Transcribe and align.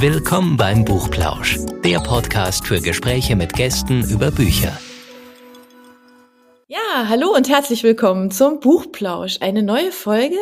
Willkommen 0.00 0.56
beim 0.56 0.82
Buchplausch, 0.86 1.58
der 1.84 1.98
Podcast 2.00 2.66
für 2.66 2.80
Gespräche 2.80 3.36
mit 3.36 3.52
Gästen 3.52 4.02
über 4.08 4.30
Bücher. 4.30 4.72
Ja, 6.68 7.06
hallo 7.06 7.34
und 7.36 7.50
herzlich 7.50 7.82
willkommen 7.82 8.30
zum 8.30 8.60
Buchplausch. 8.60 9.42
Eine 9.42 9.62
neue 9.62 9.92
Folge 9.92 10.38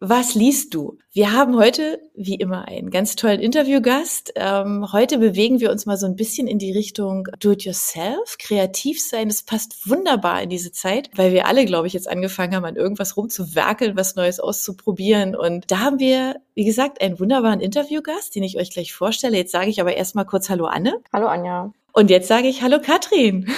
was 0.00 0.34
liest 0.36 0.74
du? 0.74 0.98
Wir 1.12 1.32
haben 1.32 1.56
heute, 1.56 2.00
wie 2.14 2.36
immer, 2.36 2.68
einen 2.68 2.90
ganz 2.90 3.16
tollen 3.16 3.40
Interviewgast. 3.40 4.32
Ähm, 4.36 4.92
heute 4.92 5.18
bewegen 5.18 5.58
wir 5.58 5.72
uns 5.72 5.86
mal 5.86 5.96
so 5.96 6.06
ein 6.06 6.14
bisschen 6.14 6.46
in 6.46 6.60
die 6.60 6.70
Richtung 6.70 7.26
Do-it-yourself, 7.40 8.36
kreativ 8.38 9.04
sein. 9.04 9.28
Das 9.28 9.42
passt 9.42 9.88
wunderbar 9.88 10.40
in 10.42 10.50
diese 10.50 10.70
Zeit, 10.70 11.10
weil 11.16 11.32
wir 11.32 11.48
alle, 11.48 11.64
glaube 11.64 11.88
ich, 11.88 11.94
jetzt 11.94 12.08
angefangen 12.08 12.54
haben, 12.54 12.64
an 12.64 12.76
irgendwas 12.76 13.16
rumzuwerkeln, 13.16 13.96
was 13.96 14.14
Neues 14.14 14.38
auszuprobieren. 14.38 15.34
Und 15.34 15.70
da 15.70 15.80
haben 15.80 15.98
wir, 15.98 16.36
wie 16.54 16.64
gesagt, 16.64 17.00
einen 17.00 17.18
wunderbaren 17.18 17.60
Interviewgast, 17.60 18.36
den 18.36 18.44
ich 18.44 18.56
euch 18.56 18.70
gleich 18.70 18.94
vorstelle. 18.94 19.36
Jetzt 19.36 19.52
sage 19.52 19.70
ich 19.70 19.80
aber 19.80 19.96
erstmal 19.96 20.26
kurz 20.26 20.48
Hallo 20.48 20.66
Anne. 20.66 21.00
Hallo 21.12 21.26
Anja. 21.26 21.72
Und 21.92 22.10
jetzt 22.10 22.28
sage 22.28 22.46
ich 22.46 22.62
Hallo 22.62 22.78
Katrin. 22.80 23.50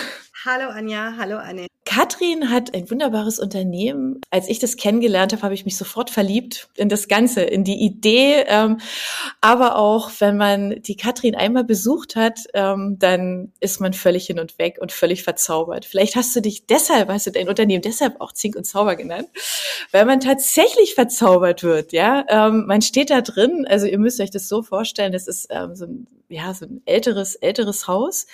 Hallo 0.46 0.70
Anja, 0.70 1.16
hallo 1.18 1.36
Anne. 1.36 1.66
Katrin 1.84 2.50
hat 2.50 2.72
ein 2.74 2.90
wunderbares 2.90 3.38
Unternehmen. 3.38 4.22
Als 4.30 4.48
ich 4.48 4.58
das 4.58 4.78
kennengelernt 4.78 5.32
habe, 5.32 5.42
habe 5.42 5.52
ich 5.52 5.66
mich 5.66 5.76
sofort 5.76 6.08
verliebt 6.08 6.68
in 6.76 6.88
das 6.88 7.08
Ganze, 7.08 7.42
in 7.42 7.62
die 7.62 7.84
Idee. 7.84 8.44
Ähm, 8.46 8.78
aber 9.42 9.76
auch, 9.76 10.10
wenn 10.18 10.38
man 10.38 10.80
die 10.80 10.96
Katrin 10.96 11.34
einmal 11.34 11.64
besucht 11.64 12.16
hat, 12.16 12.40
ähm, 12.54 12.96
dann 12.98 13.52
ist 13.60 13.82
man 13.82 13.92
völlig 13.92 14.28
hin 14.28 14.38
und 14.38 14.58
weg 14.58 14.78
und 14.80 14.92
völlig 14.92 15.24
verzaubert. 15.24 15.84
Vielleicht 15.84 16.16
hast 16.16 16.34
du 16.34 16.40
dich 16.40 16.64
deshalb, 16.64 17.10
hast 17.10 17.26
du 17.26 17.32
dein 17.32 17.50
Unternehmen 17.50 17.82
deshalb 17.82 18.18
auch 18.22 18.32
Zink 18.32 18.56
und 18.56 18.64
Zauber 18.64 18.96
genannt, 18.96 19.28
weil 19.90 20.06
man 20.06 20.20
tatsächlich 20.20 20.94
verzaubert 20.94 21.62
wird. 21.62 21.92
Ja, 21.92 22.24
ähm, 22.28 22.64
man 22.66 22.80
steht 22.80 23.10
da 23.10 23.20
drin. 23.20 23.66
Also 23.68 23.84
ihr 23.84 23.98
müsst 23.98 24.20
euch 24.20 24.30
das 24.30 24.48
so 24.48 24.62
vorstellen. 24.62 25.12
Das 25.12 25.26
ist 25.26 25.48
so 25.74 25.84
ein 25.84 26.06
ja 26.30 26.54
so 26.54 26.64
ein 26.64 26.80
älteres 26.86 27.34
älteres 27.34 27.88
Haus 27.88 28.26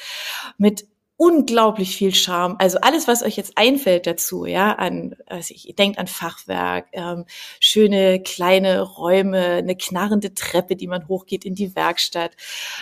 mit 0.59 0.87
unglaublich 1.19 1.97
viel 1.97 2.15
Charme. 2.15 2.57
Also 2.59 2.79
alles, 2.83 3.09
was 3.09 3.23
euch 3.23 3.37
jetzt 3.37 3.57
einfällt 3.57 4.07
dazu, 4.07 4.45
ja, 4.45 4.73
an, 4.73 5.17
also 5.27 5.55
ich 5.55 5.75
denkt 5.75 5.99
an 5.99 6.09
Fachwerk, 6.09 6.89
ähm, 6.93 7.25
schöne 7.59 8.21
kleine 8.23 8.83
Räume, 8.83 9.39
eine 9.39 9.77
knarrende 9.77 10.35
Treppe, 10.35 10.77
die 10.77 10.87
man 10.87 11.09
hochgeht 11.09 11.47
in 11.47 11.55
die 11.55 11.75
Werkstatt, 11.75 12.33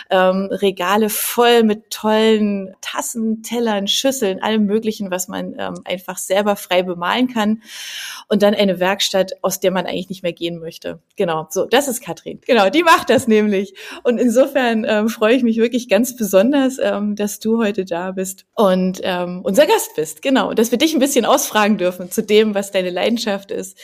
ähm, 0.09 0.49
Regale 0.51 1.09
voll 1.09 1.63
mit 1.63 1.89
tollen 1.91 2.75
Tassen, 2.81 3.41
Tellern, 3.41 3.87
Schüsseln, 3.87 4.43
allem 4.43 4.65
Möglichen, 4.65 5.11
was 5.11 5.29
man 5.29 5.55
ähm, 5.57 5.81
einfach 5.85 6.17
selber 6.17 6.57
frei 6.57 6.83
bemalen 6.83 7.29
kann. 7.29 7.61
Und 8.27 8.43
dann 8.43 8.53
eine 8.53 8.81
Werkstatt, 8.81 9.31
aus 9.43 9.61
der 9.61 9.71
man 9.71 9.85
eigentlich 9.85 10.09
nicht 10.09 10.23
mehr 10.23 10.33
gehen 10.33 10.59
möchte. 10.59 10.99
Genau, 11.15 11.47
so, 11.49 11.65
das 11.65 11.87
ist 11.87 12.01
Katrin. 12.01 12.41
Genau, 12.45 12.69
die 12.69 12.83
macht 12.83 13.09
das 13.09 13.27
nämlich. 13.27 13.75
Und 14.03 14.17
insofern 14.17 14.85
ähm, 14.85 15.07
freue 15.07 15.35
ich 15.35 15.43
mich 15.43 15.55
wirklich 15.57 15.87
ganz 15.87 16.17
besonders, 16.17 16.79
ähm, 16.79 17.15
dass 17.15 17.39
du 17.39 17.59
heute 17.63 17.85
da 17.85 18.11
bist 18.11 18.24
bist 18.25 18.47
und 18.55 18.99
ähm, 19.03 19.41
unser 19.43 19.67
Gast 19.67 19.95
bist. 19.95 20.23
Genau, 20.23 20.53
dass 20.53 20.71
wir 20.71 20.79
dich 20.79 20.93
ein 20.93 20.99
bisschen 20.99 21.25
ausfragen 21.25 21.77
dürfen 21.77 22.09
zu 22.09 22.23
dem, 22.23 22.55
was 22.55 22.71
deine 22.71 22.89
Leidenschaft 22.89 23.51
ist. 23.51 23.77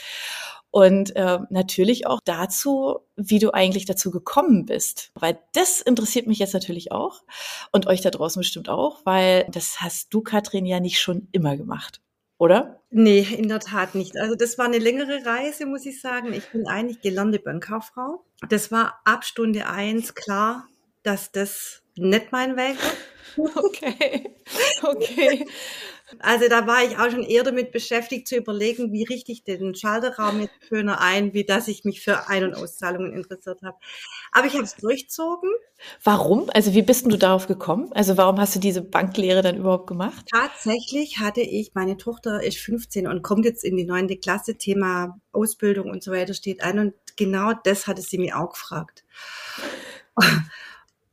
Und 0.72 1.14
äh, 1.16 1.38
natürlich 1.50 2.06
auch 2.06 2.18
dazu, 2.24 3.00
wie 3.14 3.38
du 3.38 3.52
eigentlich 3.52 3.84
dazu 3.84 4.10
gekommen 4.10 4.64
bist. 4.64 5.12
Weil 5.14 5.38
das 5.52 5.80
interessiert 5.82 6.26
mich 6.26 6.38
jetzt 6.38 6.54
natürlich 6.54 6.90
auch 6.90 7.22
und 7.72 7.86
euch 7.86 8.00
da 8.00 8.10
draußen 8.10 8.40
bestimmt 8.40 8.68
auch, 8.68 9.00
weil 9.04 9.46
das 9.50 9.80
hast 9.80 10.12
du, 10.14 10.22
Katrin, 10.22 10.64
ja 10.64 10.80
nicht 10.80 10.98
schon 10.98 11.28
immer 11.30 11.58
gemacht, 11.58 12.00
oder? 12.38 12.80
Nee, 12.90 13.20
in 13.20 13.48
der 13.48 13.60
Tat 13.60 13.94
nicht. 13.94 14.16
Also 14.16 14.34
das 14.34 14.56
war 14.56 14.64
eine 14.64 14.78
längere 14.78 15.24
Reise, 15.26 15.66
muss 15.66 15.84
ich 15.84 16.00
sagen. 16.00 16.32
Ich 16.32 16.50
bin 16.50 16.66
eigentlich 16.66 17.02
gelernte 17.02 17.38
Bankkauffrau. 17.38 18.24
Das 18.48 18.72
war 18.72 18.98
ab 19.04 19.24
Stunde 19.24 19.66
eins 19.66 20.14
klar, 20.14 20.66
dass 21.02 21.32
das 21.32 21.82
nicht 21.96 22.32
mein 22.32 22.56
Weg 22.56 22.82
wird. 22.82 23.11
Okay, 23.56 24.34
okay. 24.82 25.46
Also 26.18 26.48
da 26.48 26.66
war 26.66 26.84
ich 26.84 26.98
auch 26.98 27.10
schon 27.10 27.22
eher 27.22 27.42
damit 27.42 27.72
beschäftigt 27.72 28.28
zu 28.28 28.36
überlegen, 28.36 28.92
wie 28.92 29.04
richte 29.04 29.32
ich 29.32 29.44
den 29.44 29.74
Schalterraum 29.74 30.40
jetzt 30.40 30.52
schöner 30.68 31.00
ein, 31.00 31.32
wie 31.32 31.44
dass 31.44 31.68
ich 31.68 31.84
mich 31.84 32.02
für 32.02 32.28
Ein- 32.28 32.44
und 32.44 32.54
Auszahlungen 32.54 33.12
interessiert 33.14 33.62
habe. 33.62 33.76
Aber 34.30 34.46
ich 34.46 34.52
habe 34.54 34.64
es 34.64 34.76
durchzogen. 34.76 35.50
Warum? 36.04 36.50
Also 36.52 36.74
wie 36.74 36.82
bist 36.82 37.06
du 37.06 37.16
darauf 37.16 37.46
gekommen? 37.46 37.90
Also 37.92 38.16
warum 38.16 38.38
hast 38.38 38.54
du 38.54 38.60
diese 38.60 38.82
Banklehre 38.82 39.42
dann 39.42 39.56
überhaupt 39.56 39.86
gemacht? 39.86 40.26
Tatsächlich 40.30 41.18
hatte 41.18 41.40
ich, 41.40 41.72
meine 41.74 41.96
Tochter 41.96 42.42
ist 42.42 42.58
15 42.58 43.06
und 43.06 43.22
kommt 43.22 43.44
jetzt 43.44 43.64
in 43.64 43.76
die 43.76 43.84
neunte 43.84 44.16
Klasse, 44.16 44.56
Thema 44.56 45.18
Ausbildung 45.32 45.90
und 45.90 46.02
so 46.02 46.12
weiter 46.12 46.34
steht 46.34 46.62
ein 46.62 46.78
und 46.78 46.94
genau 47.16 47.52
das 47.64 47.86
hatte 47.86 48.02
sie 48.02 48.18
mir 48.18 48.38
auch 48.38 48.52
gefragt. 48.52 49.04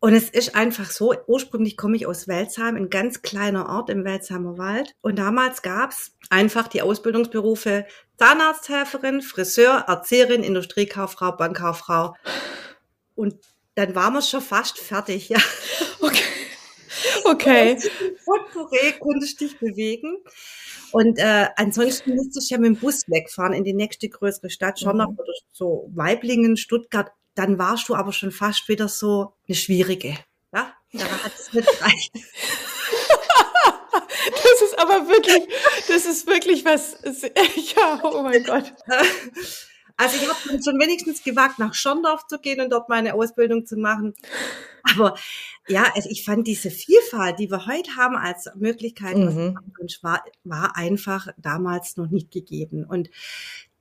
Und 0.01 0.13
es 0.13 0.29
ist 0.29 0.55
einfach 0.55 0.89
so, 0.89 1.13
ursprünglich 1.27 1.75
komme 1.75 1.97
ich 1.97 2.07
aus 2.07 2.27
Welzheim, 2.27 2.77
ein 2.77 2.89
ganz 2.89 3.21
kleiner 3.21 3.67
Ort 3.67 3.89
im 3.89 4.05
Welzheimer 4.05 4.57
Wald. 4.57 4.95
Und 5.01 5.19
damals 5.19 5.61
gab's 5.61 6.13
einfach 6.29 6.69
die 6.69 6.81
Ausbildungsberufe 6.81 7.85
Zahnarzthelferin, 8.17 9.21
Friseur, 9.21 9.85
Erzieherin, 9.87 10.43
Industriekauffrau, 10.43 11.33
Bankkauffrau. 11.33 12.15
Und 13.15 13.35
dann 13.75 13.93
waren 13.93 14.13
wir 14.13 14.21
schon 14.21 14.41
fast 14.41 14.77
fertig, 14.77 15.29
ja. 15.29 15.39
Okay. 16.01 16.23
Okay. 17.25 17.77
Potpourri 18.25 18.93
konnte 18.99 19.25
ich 19.25 19.35
dich 19.35 19.57
bewegen. 19.59 20.17
Und 20.91 21.19
äh, 21.19 21.47
ansonsten 21.55 22.15
musste 22.15 22.39
ich 22.39 22.49
ja 22.49 22.57
mit 22.57 22.67
dem 22.67 22.75
Bus 22.77 23.03
wegfahren 23.07 23.53
in 23.53 23.63
die 23.63 23.73
nächste 23.73 24.09
größere 24.09 24.49
Stadt, 24.49 24.79
schon 24.79 24.97
mhm. 24.97 25.17
oder 25.17 25.33
so 25.51 25.89
Weiblingen, 25.93 26.57
Stuttgart, 26.57 27.11
dann 27.39 27.57
warst 27.57 27.87
du 27.87 27.95
aber 27.95 28.11
schon 28.11 28.31
fast 28.31 28.67
wieder 28.67 28.89
so 28.89 29.33
eine 29.47 29.55
schwierige. 29.55 30.17
Ja, 30.53 30.73
da 30.91 31.23
hat 31.23 31.31
es 31.39 31.53
nicht 31.53 31.67
gereicht. 31.67 32.11
Das 34.31 34.61
ist 34.61 34.77
aber 34.77 35.07
wirklich, 35.07 35.47
das 35.87 36.05
ist 36.05 36.27
wirklich 36.27 36.65
was, 36.65 36.97
ja, 37.75 37.99
oh 38.03 38.21
mein 38.21 38.43
Gott. 38.43 38.73
Also 39.95 40.17
ich 40.17 40.29
habe 40.29 40.63
schon 40.63 40.79
wenigstens 40.79 41.23
gewagt, 41.23 41.57
nach 41.57 41.73
Schondorf 41.73 42.27
zu 42.27 42.39
gehen 42.39 42.59
und 42.61 42.69
dort 42.71 42.89
meine 42.89 43.13
Ausbildung 43.13 43.65
zu 43.65 43.77
machen. 43.77 44.13
Aber 44.83 45.15
ja, 45.67 45.85
also 45.95 46.09
ich 46.09 46.25
fand 46.25 46.47
diese 46.47 46.69
Vielfalt, 46.69 47.39
die 47.39 47.49
wir 47.49 47.65
heute 47.65 47.95
haben 47.95 48.15
als 48.15 48.49
Möglichkeit, 48.55 49.17
mhm. 49.17 49.57
war, 50.01 50.23
war 50.43 50.75
einfach 50.75 51.27
damals 51.37 51.97
noch 51.97 52.09
nicht 52.09 52.31
gegeben. 52.31 52.83
Und 52.83 53.09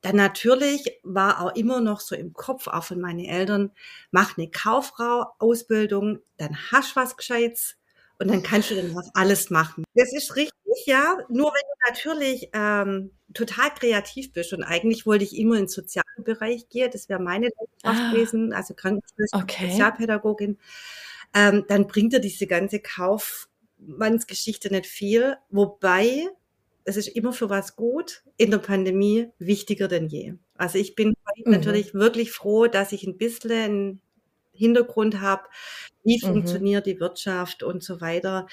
dann 0.01 0.15
natürlich 0.15 0.99
war 1.03 1.41
auch 1.41 1.55
immer 1.55 1.81
noch 1.81 1.99
so 1.99 2.15
im 2.15 2.33
Kopf, 2.33 2.67
auch 2.67 2.83
von 2.83 3.01
meinen 3.01 3.25
Eltern, 3.25 3.71
mach 4.11 4.37
eine 4.37 4.49
Kauffrau-Ausbildung, 4.49 6.19
dann 6.37 6.57
hast 6.71 6.95
was 6.95 7.17
Gescheites 7.17 7.75
und 8.17 8.29
dann 8.29 8.43
kannst 8.43 8.71
du 8.71 8.75
dann 8.75 8.93
was 8.95 9.09
alles 9.13 9.49
machen. 9.49 9.83
Das 9.95 10.13
ist 10.13 10.35
richtig, 10.35 10.53
ja. 10.85 11.17
Nur 11.29 11.51
wenn 11.53 11.61
du 11.61 11.89
natürlich 11.89 12.49
ähm, 12.53 13.11
total 13.33 13.73
kreativ 13.73 14.33
bist 14.33 14.53
und 14.53 14.63
eigentlich 14.63 15.05
wollte 15.05 15.23
ich 15.23 15.37
immer 15.37 15.55
in 15.55 15.63
den 15.63 15.67
sozialen 15.67 16.23
Bereich 16.23 16.69
gehen, 16.69 16.89
das 16.91 17.09
wäre 17.09 17.21
meine 17.21 17.47
Leidenschaft 17.47 18.07
ah, 18.07 18.11
gewesen, 18.11 18.53
also 18.53 18.73
Krankenschwester, 18.73 19.39
okay. 19.41 19.71
Sozialpädagogin, 19.71 20.57
ähm, 21.33 21.65
dann 21.67 21.87
bringt 21.87 22.13
dir 22.13 22.19
diese 22.19 22.47
ganze 22.47 22.79
Kaufmannsgeschichte 22.79 24.69
nicht 24.69 24.87
viel. 24.87 25.37
Wobei 25.49 26.27
es 26.89 26.97
ist 26.97 27.07
immer 27.07 27.31
für 27.31 27.49
was 27.49 27.75
gut, 27.75 28.23
in 28.37 28.51
der 28.51 28.57
Pandemie 28.57 29.27
wichtiger 29.37 29.87
denn 29.87 30.07
je. 30.07 30.33
Also 30.55 30.77
ich 30.77 30.95
bin 30.95 31.09
mhm. 31.09 31.51
natürlich 31.51 31.93
wirklich 31.93 32.31
froh, 32.31 32.67
dass 32.67 32.91
ich 32.91 33.05
ein 33.05 33.17
bisschen 33.17 33.51
einen 33.51 34.01
Hintergrund 34.51 35.21
habe, 35.21 35.43
wie 36.03 36.19
mhm. 36.21 36.27
funktioniert 36.27 36.85
die 36.85 36.99
Wirtschaft 36.99 37.63
und 37.63 37.83
so 37.83 38.01
weiter. 38.01 38.47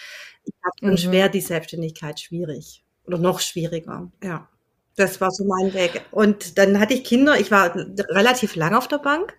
Ich 0.45 0.55
habe 0.63 0.75
schon 0.79 0.91
mhm. 0.91 0.99
schwer 0.99 1.29
die 1.29 1.41
Selbstständigkeit 1.41 2.21
schwierig 2.21 2.85
oder 3.07 3.19
noch 3.19 3.41
schwieriger. 3.41 4.13
Ja, 4.23 4.49
das 4.97 5.21
war 5.21 5.31
so 5.31 5.45
mein 5.45 5.73
Weg. 5.73 6.03
Und 6.11 6.59
dann 6.59 6.79
hatte 6.79 6.95
ich 6.95 7.05
Kinder. 7.05 7.41
Ich 7.41 7.51
war 7.51 7.75
relativ 7.75 8.55
lang 8.55 8.75
auf 8.75 8.87
der 8.87 8.99
Bank 8.99 9.35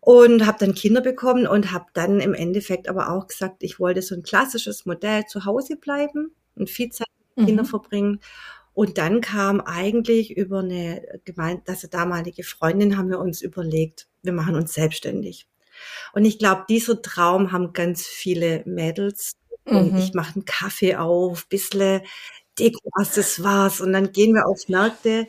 und 0.00 0.44
habe 0.44 0.58
dann 0.58 0.74
Kinder 0.74 1.00
bekommen 1.00 1.46
und 1.46 1.72
habe 1.72 1.86
dann 1.94 2.20
im 2.20 2.34
Endeffekt 2.34 2.88
aber 2.88 3.10
auch 3.10 3.28
gesagt, 3.28 3.62
ich 3.62 3.78
wollte 3.78 4.02
so 4.02 4.14
ein 4.14 4.22
klassisches 4.22 4.86
Modell 4.86 5.24
zu 5.26 5.44
Hause 5.44 5.76
bleiben 5.76 6.34
und 6.54 6.68
viel 6.68 6.90
Zeit 6.90 7.06
mhm. 7.36 7.46
Kinder 7.46 7.64
verbringen. 7.64 8.20
Und 8.74 8.98
dann 8.98 9.22
kam 9.22 9.62
eigentlich 9.62 10.36
über 10.36 10.58
eine 10.58 11.20
gemeint, 11.24 11.66
also 11.68 11.88
damalige 11.88 12.44
Freundin 12.44 12.98
haben 12.98 13.08
wir 13.08 13.18
uns 13.20 13.40
überlegt, 13.40 14.06
wir 14.22 14.32
machen 14.32 14.54
uns 14.54 14.74
selbstständig. 14.74 15.48
Und 16.12 16.24
ich 16.24 16.38
glaube, 16.38 16.64
dieser 16.68 17.00
Traum 17.00 17.52
haben 17.52 17.72
ganz 17.72 18.06
viele 18.06 18.62
Mädels. 18.66 19.32
Und 19.64 19.92
mhm. 19.92 19.98
ich 19.98 20.14
mache 20.14 20.34
einen 20.34 20.44
Kaffee 20.44 20.96
auf, 20.96 21.48
bissle 21.48 22.02
Deko, 22.58 22.80
was 22.94 23.14
das 23.14 23.42
war's. 23.42 23.80
Und 23.80 23.92
dann 23.92 24.12
gehen 24.12 24.34
wir 24.34 24.46
auf 24.46 24.68
Märkte. 24.68 25.26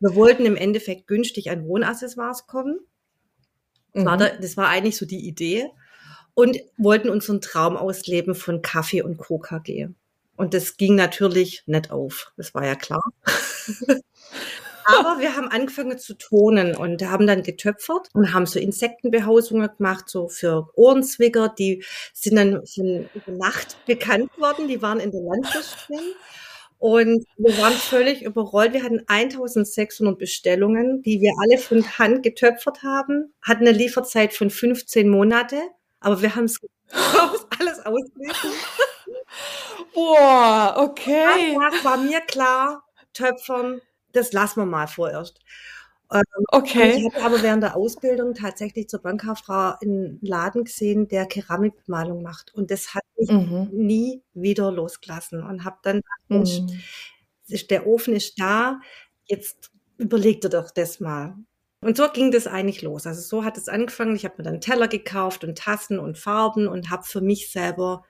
Wir 0.00 0.14
wollten 0.14 0.44
im 0.44 0.56
Endeffekt 0.56 1.06
günstig 1.06 1.50
an 1.50 1.64
Wohnaccessoires 1.66 2.46
kommen. 2.46 2.80
Mhm. 3.94 4.04
War 4.04 4.16
da, 4.16 4.28
das 4.28 4.56
war 4.56 4.68
eigentlich 4.68 4.96
so 4.96 5.06
die 5.06 5.26
Idee. 5.26 5.70
Und 6.34 6.58
wollten 6.78 7.10
unseren 7.10 7.40
Traum 7.40 7.76
ausleben 7.76 8.34
von 8.34 8.62
Kaffee 8.62 9.02
und 9.02 9.18
Coca-G. 9.18 9.90
Und 10.36 10.54
das 10.54 10.76
ging 10.76 10.94
natürlich 10.94 11.62
nicht 11.66 11.90
auf. 11.90 12.32
Das 12.36 12.54
war 12.54 12.64
ja 12.64 12.74
klar. 12.74 13.02
Aber 14.84 15.20
wir 15.20 15.36
haben 15.36 15.48
angefangen 15.48 15.98
zu 15.98 16.14
tonen 16.14 16.74
und 16.74 17.02
haben 17.02 17.26
dann 17.26 17.42
getöpfert 17.42 18.08
und 18.14 18.34
haben 18.34 18.46
so 18.46 18.58
Insektenbehausungen 18.58 19.68
gemacht, 19.76 20.08
so 20.08 20.28
für 20.28 20.70
Ohrenzwicker. 20.74 21.54
Die 21.56 21.84
sind 22.12 22.36
dann 22.36 22.66
von 22.66 23.08
über 23.14 23.32
Nacht 23.32 23.76
bekannt 23.86 24.30
worden. 24.38 24.68
Die 24.68 24.82
waren 24.82 24.98
in 24.98 25.12
der 25.12 25.22
Landwirtschaft. 25.22 25.88
Und 26.78 27.24
wir 27.36 27.56
waren 27.58 27.74
völlig 27.74 28.22
überrollt. 28.22 28.72
Wir 28.72 28.82
hatten 28.82 29.02
1600 29.06 30.18
Bestellungen, 30.18 31.00
die 31.02 31.20
wir 31.20 31.32
alle 31.40 31.58
von 31.58 31.86
Hand 31.96 32.24
getöpfert 32.24 32.82
haben, 32.82 33.32
hatten 33.40 33.68
eine 33.68 33.76
Lieferzeit 33.76 34.34
von 34.34 34.50
15 34.50 35.08
Monate, 35.08 35.60
aber 36.00 36.22
wir 36.22 36.34
haben 36.34 36.46
es 36.46 36.58
alles 37.60 37.78
ausgelesen. 37.86 38.50
Boah, 39.94 40.74
okay. 40.78 41.54
Danach 41.54 41.84
war 41.84 41.96
mir 41.98 42.20
klar, 42.20 42.84
Töpfern, 43.12 43.80
das 44.12 44.32
lassen 44.32 44.60
wir 44.60 44.66
mal 44.66 44.86
vorerst. 44.86 45.40
Ähm, 46.12 46.22
okay. 46.48 46.96
Ich 46.96 47.14
habe 47.14 47.24
aber 47.24 47.42
während 47.42 47.62
der 47.62 47.76
Ausbildung 47.76 48.34
tatsächlich 48.34 48.88
zur 48.88 49.00
Bankkauffrau 49.00 49.74
einen 49.80 50.18
Laden 50.20 50.64
gesehen, 50.64 51.08
der 51.08 51.26
Keramikbemalung 51.26 52.22
macht. 52.22 52.54
Und 52.54 52.70
das 52.70 52.94
hat 52.94 53.02
mich 53.16 53.30
mhm. 53.30 53.70
nie 53.72 54.22
wieder 54.34 54.70
losgelassen. 54.70 55.42
Und 55.42 55.64
habe 55.64 55.78
dann 55.82 55.96
gedacht, 55.96 56.20
mhm. 56.28 56.68
Mensch, 57.48 57.66
der 57.68 57.86
Ofen 57.86 58.14
ist 58.14 58.38
da, 58.38 58.80
jetzt 59.24 59.70
überleg 59.96 60.40
dir 60.40 60.50
doch 60.50 60.70
das 60.70 61.00
mal. 61.00 61.36
Und 61.80 61.96
so 61.96 62.08
ging 62.08 62.30
das 62.30 62.46
eigentlich 62.46 62.82
los. 62.82 63.06
Also 63.06 63.20
so 63.22 63.44
hat 63.44 63.56
es 63.56 63.68
angefangen. 63.68 64.14
Ich 64.14 64.24
habe 64.24 64.34
mir 64.38 64.44
dann 64.44 64.60
Teller 64.60 64.88
gekauft 64.88 65.44
und 65.44 65.58
Tassen 65.58 65.98
und 65.98 66.18
Farben 66.18 66.68
und 66.68 66.90
habe 66.90 67.04
für 67.04 67.20
mich 67.20 67.50
selber 67.50 68.04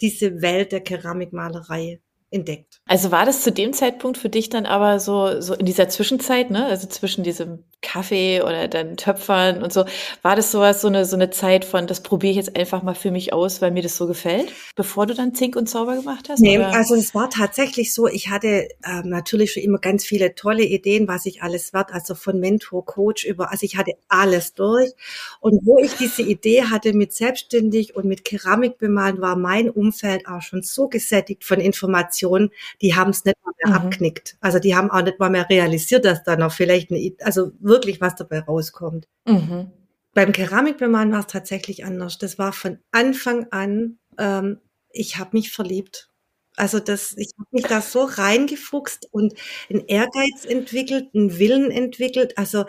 diese 0.00 0.42
Welt 0.42 0.72
der 0.72 0.80
Keramikmalerei 0.80 2.00
entdeckt. 2.30 2.80
Also 2.86 3.10
war 3.10 3.24
das 3.24 3.42
zu 3.42 3.52
dem 3.52 3.72
Zeitpunkt 3.72 4.18
für 4.18 4.28
dich 4.28 4.48
dann 4.48 4.66
aber 4.66 4.98
so, 5.00 5.40
so 5.40 5.54
in 5.54 5.66
dieser 5.66 5.88
Zwischenzeit, 5.88 6.50
ne? 6.50 6.66
Also 6.66 6.88
zwischen 6.88 7.24
diesem 7.24 7.64
Kaffee 7.96 8.42
oder 8.42 8.68
dann 8.68 8.96
Töpfern 8.96 9.62
und 9.62 9.72
so, 9.72 9.84
war 10.22 10.36
das 10.36 10.52
sowas, 10.52 10.82
so 10.82 10.88
eine, 10.88 11.06
so 11.06 11.16
eine 11.16 11.30
Zeit 11.30 11.64
von, 11.64 11.86
das 11.86 12.02
probiere 12.02 12.32
ich 12.32 12.36
jetzt 12.36 12.56
einfach 12.56 12.82
mal 12.82 12.94
für 12.94 13.10
mich 13.10 13.32
aus, 13.32 13.62
weil 13.62 13.70
mir 13.70 13.82
das 13.82 13.96
so 13.96 14.06
gefällt, 14.06 14.52
bevor 14.74 15.06
du 15.06 15.14
dann 15.14 15.34
Zink 15.34 15.56
und 15.56 15.66
Zauber 15.66 15.96
gemacht 15.96 16.28
hast? 16.28 16.40
Nee, 16.40 16.58
oder? 16.58 16.74
also 16.74 16.94
es 16.94 17.14
war 17.14 17.30
tatsächlich 17.30 17.94
so, 17.94 18.06
ich 18.06 18.28
hatte 18.28 18.68
ähm, 18.84 19.08
natürlich 19.08 19.52
schon 19.52 19.62
immer 19.62 19.78
ganz 19.78 20.04
viele 20.04 20.34
tolle 20.34 20.64
Ideen, 20.64 21.08
was 21.08 21.24
ich 21.24 21.42
alles 21.42 21.72
wert, 21.72 21.92
also 21.92 22.14
von 22.14 22.38
Mentor, 22.38 22.84
Coach 22.84 23.24
über, 23.24 23.50
also 23.50 23.64
ich 23.64 23.76
hatte 23.76 23.92
alles 24.08 24.52
durch. 24.52 24.92
Und 25.40 25.64
wo 25.64 25.78
ich 25.78 25.94
diese 25.94 26.22
Idee 26.22 26.64
hatte 26.64 26.92
mit 26.92 27.14
selbstständig 27.14 27.96
und 27.96 28.04
mit 28.04 28.24
Keramik 28.24 28.76
bemalen, 28.78 29.22
war 29.22 29.36
mein 29.36 29.70
Umfeld 29.70 30.28
auch 30.28 30.42
schon 30.42 30.62
so 30.62 30.88
gesättigt 30.88 31.44
von 31.44 31.60
Informationen, 31.60 32.50
die 32.82 32.94
haben 32.94 33.10
es 33.10 33.24
nicht 33.24 33.38
mal 33.42 33.52
mehr 33.64 33.78
mhm. 33.78 33.86
abknickt. 33.86 34.36
Also 34.40 34.58
die 34.58 34.76
haben 34.76 34.90
auch 34.90 35.02
nicht 35.02 35.18
mal 35.18 35.30
mehr 35.30 35.48
realisiert, 35.48 36.04
dass 36.04 36.22
da 36.24 36.36
noch 36.36 36.52
vielleicht 36.52 36.90
eine, 36.90 37.12
also 37.22 37.52
wirklich 37.60 37.85
was 38.00 38.14
dabei 38.16 38.40
rauskommt. 38.40 39.08
Mhm. 39.26 39.70
Beim 40.14 40.32
Keramikbemalen 40.32 41.12
war 41.12 41.20
es 41.20 41.26
tatsächlich 41.26 41.84
anders. 41.84 42.18
Das 42.18 42.38
war 42.38 42.52
von 42.52 42.78
Anfang 42.90 43.46
an, 43.50 43.98
ähm, 44.18 44.60
ich 44.90 45.18
habe 45.18 45.30
mich 45.36 45.52
verliebt. 45.52 46.10
Also 46.56 46.80
das, 46.80 47.14
ich 47.18 47.32
habe 47.38 47.48
mich 47.50 47.64
da 47.64 47.82
so 47.82 48.04
reingefuchst 48.04 49.08
und 49.12 49.34
einen 49.68 49.86
Ehrgeiz 49.86 50.46
entwickelt, 50.46 51.08
einen 51.14 51.38
Willen 51.38 51.70
entwickelt. 51.70 52.38
Also 52.38 52.64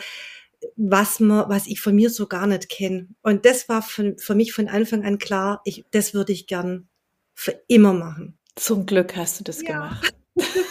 was 0.75 1.20
man, 1.20 1.50
was 1.50 1.68
ich 1.68 1.80
von 1.80 1.96
mir 1.96 2.10
so 2.10 2.28
gar 2.28 2.48
nicht 2.48 2.70
kenne. 2.70 3.08
Und 3.22 3.46
das 3.46 3.70
war 3.70 3.81
für, 3.81 4.16
für 4.18 4.36
mich 4.36 4.54
von 4.54 4.68
Anfang 4.68 5.06
an 5.06 5.18
klar, 5.18 5.62
ich, 5.66 5.86
das 5.92 6.13
würde 6.13 6.34
ich 6.34 6.48
gern 6.48 6.90
für 7.34 7.62
immer 7.68 7.94
machen. 7.94 8.38
Zum 8.56 8.86
Glück 8.86 9.16
hast 9.16 9.40
du 9.40 9.44
das 9.44 9.62
ja. 9.62 9.68
gemacht. 9.68 10.16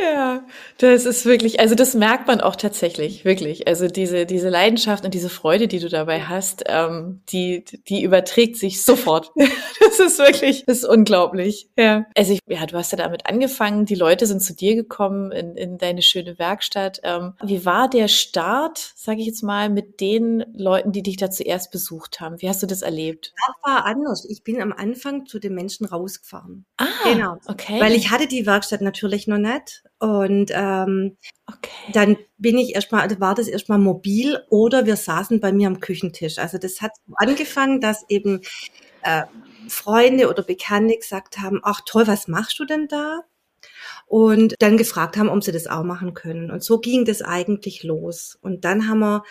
Ja, 0.00 0.44
das 0.78 1.04
ist 1.04 1.26
wirklich, 1.26 1.60
also 1.60 1.74
das 1.74 1.94
merkt 1.94 2.26
man 2.26 2.40
auch 2.40 2.56
tatsächlich, 2.56 3.24
wirklich. 3.24 3.66
Also 3.68 3.88
diese, 3.88 4.26
diese 4.26 4.48
Leidenschaft 4.48 5.04
und 5.04 5.14
diese 5.14 5.28
Freude, 5.28 5.68
die 5.68 5.78
du 5.78 5.88
dabei 5.88 6.22
hast, 6.22 6.64
ähm, 6.66 7.20
die, 7.30 7.64
die 7.88 8.02
überträgt 8.02 8.56
sich 8.56 8.84
sofort. 8.84 9.32
das 9.80 9.98
ist 9.98 10.18
wirklich, 10.18 10.64
das 10.66 10.78
ist 10.78 10.84
unglaublich. 10.84 11.68
Ja. 11.76 12.06
Also 12.16 12.32
ich, 12.32 12.40
ja, 12.46 12.64
du 12.66 12.76
hast 12.76 12.92
ja 12.92 12.98
damit 12.98 13.26
angefangen, 13.26 13.84
die 13.84 13.94
Leute 13.94 14.26
sind 14.26 14.42
zu 14.42 14.54
dir 14.54 14.74
gekommen 14.74 15.32
in, 15.32 15.56
in 15.56 15.78
deine 15.78 16.02
schöne 16.02 16.38
Werkstatt. 16.38 17.00
Ähm, 17.02 17.34
wie 17.42 17.64
war 17.64 17.88
der 17.88 18.08
Start, 18.08 18.78
sage 18.96 19.20
ich 19.20 19.26
jetzt 19.26 19.42
mal, 19.42 19.68
mit 19.68 20.00
den 20.00 20.44
Leuten, 20.54 20.92
die 20.92 21.02
dich 21.02 21.16
da 21.16 21.30
zuerst 21.30 21.70
besucht 21.70 22.20
haben? 22.20 22.40
Wie 22.40 22.48
hast 22.48 22.62
du 22.62 22.66
das 22.66 22.82
erlebt? 22.82 23.32
Das 23.46 23.56
war 23.62 23.84
anders. 23.84 24.24
Ich 24.24 24.44
bin 24.44 24.60
am 24.62 24.72
Anfang 24.72 25.26
zu 25.26 25.38
den 25.38 25.54
Menschen 25.54 25.86
rausgefahren. 25.86 26.64
Ah, 26.76 26.86
genau. 27.04 27.36
Okay. 27.46 27.80
Weil 27.80 27.94
ich 27.94 28.10
hatte 28.10 28.26
die 28.26 28.46
Werkstatt 28.46 28.80
natürlich 28.80 29.26
noch 29.26 29.38
nicht. 29.38 29.59
Und 29.98 30.50
ähm, 30.54 31.16
okay. 31.46 31.92
dann 31.92 32.16
bin 32.38 32.58
ich 32.58 32.74
erstmal, 32.74 33.20
war 33.20 33.34
das 33.34 33.48
erstmal 33.48 33.78
mobil 33.78 34.42
oder 34.48 34.86
wir 34.86 34.96
saßen 34.96 35.40
bei 35.40 35.52
mir 35.52 35.68
am 35.68 35.80
Küchentisch. 35.80 36.38
Also 36.38 36.58
das 36.58 36.80
hat 36.80 36.92
angefangen, 37.16 37.80
dass 37.80 38.04
eben 38.08 38.40
äh, 39.02 39.24
Freunde 39.68 40.28
oder 40.28 40.42
Bekannte 40.42 40.96
gesagt 40.96 41.38
haben, 41.38 41.60
ach 41.62 41.80
toll, 41.84 42.06
was 42.06 42.28
machst 42.28 42.58
du 42.58 42.64
denn 42.64 42.88
da? 42.88 43.20
Und 44.06 44.54
dann 44.58 44.76
gefragt 44.76 45.16
haben, 45.16 45.28
ob 45.28 45.44
sie 45.44 45.52
das 45.52 45.66
auch 45.66 45.84
machen 45.84 46.14
können. 46.14 46.50
Und 46.50 46.64
so 46.64 46.80
ging 46.80 47.04
das 47.04 47.22
eigentlich 47.22 47.82
los. 47.84 48.38
Und 48.40 48.64
dann 48.64 48.88
haben 48.88 49.00
wir, 49.00 49.22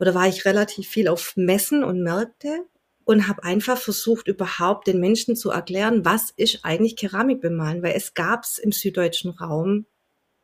oder 0.00 0.14
war 0.14 0.26
ich 0.26 0.44
relativ 0.44 0.88
viel 0.88 1.08
auf 1.08 1.34
Messen 1.36 1.84
und 1.84 2.02
Märkte 2.02 2.64
und 3.06 3.28
habe 3.28 3.44
einfach 3.44 3.78
versucht, 3.78 4.26
überhaupt 4.26 4.88
den 4.88 4.98
Menschen 4.98 5.36
zu 5.36 5.50
erklären, 5.50 6.04
was 6.04 6.32
ist 6.36 6.64
eigentlich 6.64 6.96
Keramikbemalen, 6.96 7.82
weil 7.82 7.94
es 7.94 8.14
gab's 8.14 8.58
im 8.58 8.72
süddeutschen 8.72 9.30
Raum 9.30 9.86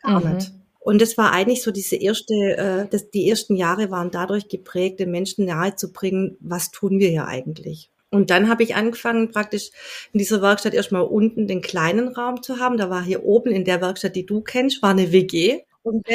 gar 0.00 0.24
mhm. 0.24 0.36
nicht. 0.36 0.52
Und 0.78 1.02
das 1.02 1.18
war 1.18 1.32
eigentlich 1.32 1.62
so 1.62 1.72
diese 1.72 1.96
erste, 1.96 2.34
äh, 2.34 2.86
das, 2.88 3.10
die 3.10 3.28
ersten 3.28 3.56
Jahre 3.56 3.90
waren 3.90 4.12
dadurch 4.12 4.48
geprägt, 4.48 5.00
den 5.00 5.10
Menschen 5.10 5.44
nahezubringen, 5.44 6.36
was 6.40 6.70
tun 6.70 7.00
wir 7.00 7.08
hier 7.08 7.26
eigentlich. 7.26 7.90
Und 8.10 8.30
dann 8.30 8.48
habe 8.48 8.62
ich 8.62 8.76
angefangen, 8.76 9.32
praktisch 9.32 9.70
in 10.12 10.18
dieser 10.18 10.40
Werkstatt 10.40 10.74
erstmal 10.74 11.02
unten 11.02 11.48
den 11.48 11.62
kleinen 11.62 12.08
Raum 12.08 12.42
zu 12.42 12.60
haben. 12.60 12.76
Da 12.76 12.90
war 12.90 13.02
hier 13.02 13.24
oben 13.24 13.50
in 13.50 13.64
der 13.64 13.80
Werkstatt, 13.80 14.14
die 14.14 14.26
du 14.26 14.40
kennst, 14.40 14.82
war 14.82 14.90
eine 14.90 15.10
WG. 15.10 15.62
Und, 15.84 16.06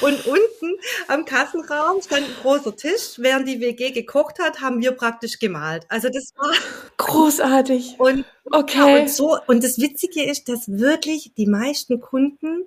und 0.00 0.26
unten 0.26 0.76
am 1.06 1.24
Kassenraum 1.24 2.02
stand 2.02 2.26
ein 2.26 2.34
großer 2.42 2.74
Tisch. 2.74 3.18
Während 3.18 3.48
die 3.48 3.60
WG 3.60 3.92
gekocht 3.92 4.40
hat, 4.40 4.60
haben 4.60 4.80
wir 4.82 4.92
praktisch 4.92 5.38
gemalt. 5.38 5.86
Also 5.88 6.08
das 6.08 6.32
war 6.36 6.52
großartig. 6.96 7.94
Und 7.98 8.24
okay. 8.50 8.78
Ja, 8.78 9.00
und 9.00 9.10
so 9.10 9.38
und 9.46 9.62
das 9.62 9.78
Witzige 9.78 10.24
ist, 10.24 10.48
dass 10.48 10.66
wirklich 10.68 11.32
die 11.36 11.46
meisten 11.46 12.00
Kunden 12.00 12.64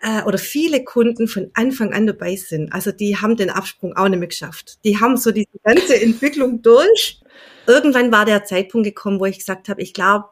äh, 0.00 0.22
oder 0.24 0.36
viele 0.36 0.84
Kunden 0.84 1.28
von 1.28 1.50
Anfang 1.54 1.94
an 1.94 2.06
dabei 2.06 2.36
sind. 2.36 2.72
Also 2.72 2.92
die 2.92 3.16
haben 3.16 3.36
den 3.36 3.50
Absprung 3.50 3.96
auch 3.96 4.08
nicht 4.08 4.18
mehr 4.18 4.28
geschafft. 4.28 4.78
Die 4.84 5.00
haben 5.00 5.16
so 5.16 5.30
diese 5.30 5.58
ganze 5.64 6.00
Entwicklung 6.02 6.60
durch. 6.60 7.20
Irgendwann 7.66 8.12
war 8.12 8.26
der 8.26 8.44
Zeitpunkt 8.44 8.86
gekommen, 8.86 9.18
wo 9.18 9.24
ich 9.24 9.38
gesagt 9.38 9.68
habe, 9.68 9.80
ich 9.80 9.94
glaube, 9.94 10.26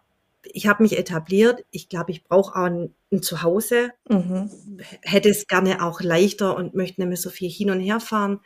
ich 0.52 0.66
habe 0.66 0.82
mich 0.82 0.98
etabliert. 0.98 1.64
Ich 1.70 1.88
glaube, 1.88 2.12
ich 2.12 2.24
brauche 2.24 2.54
auch 2.58 2.64
ein, 2.64 2.94
ein 3.12 3.22
Zuhause. 3.22 3.90
Mhm. 4.08 4.50
Hätte 5.02 5.28
es 5.28 5.46
gerne 5.46 5.82
auch 5.84 6.00
leichter 6.00 6.56
und 6.56 6.74
möchte 6.74 7.00
nicht 7.00 7.08
mehr 7.08 7.16
so 7.16 7.30
viel 7.30 7.50
hin 7.50 7.70
und 7.70 7.80
her 7.80 8.00
fahren. 8.00 8.40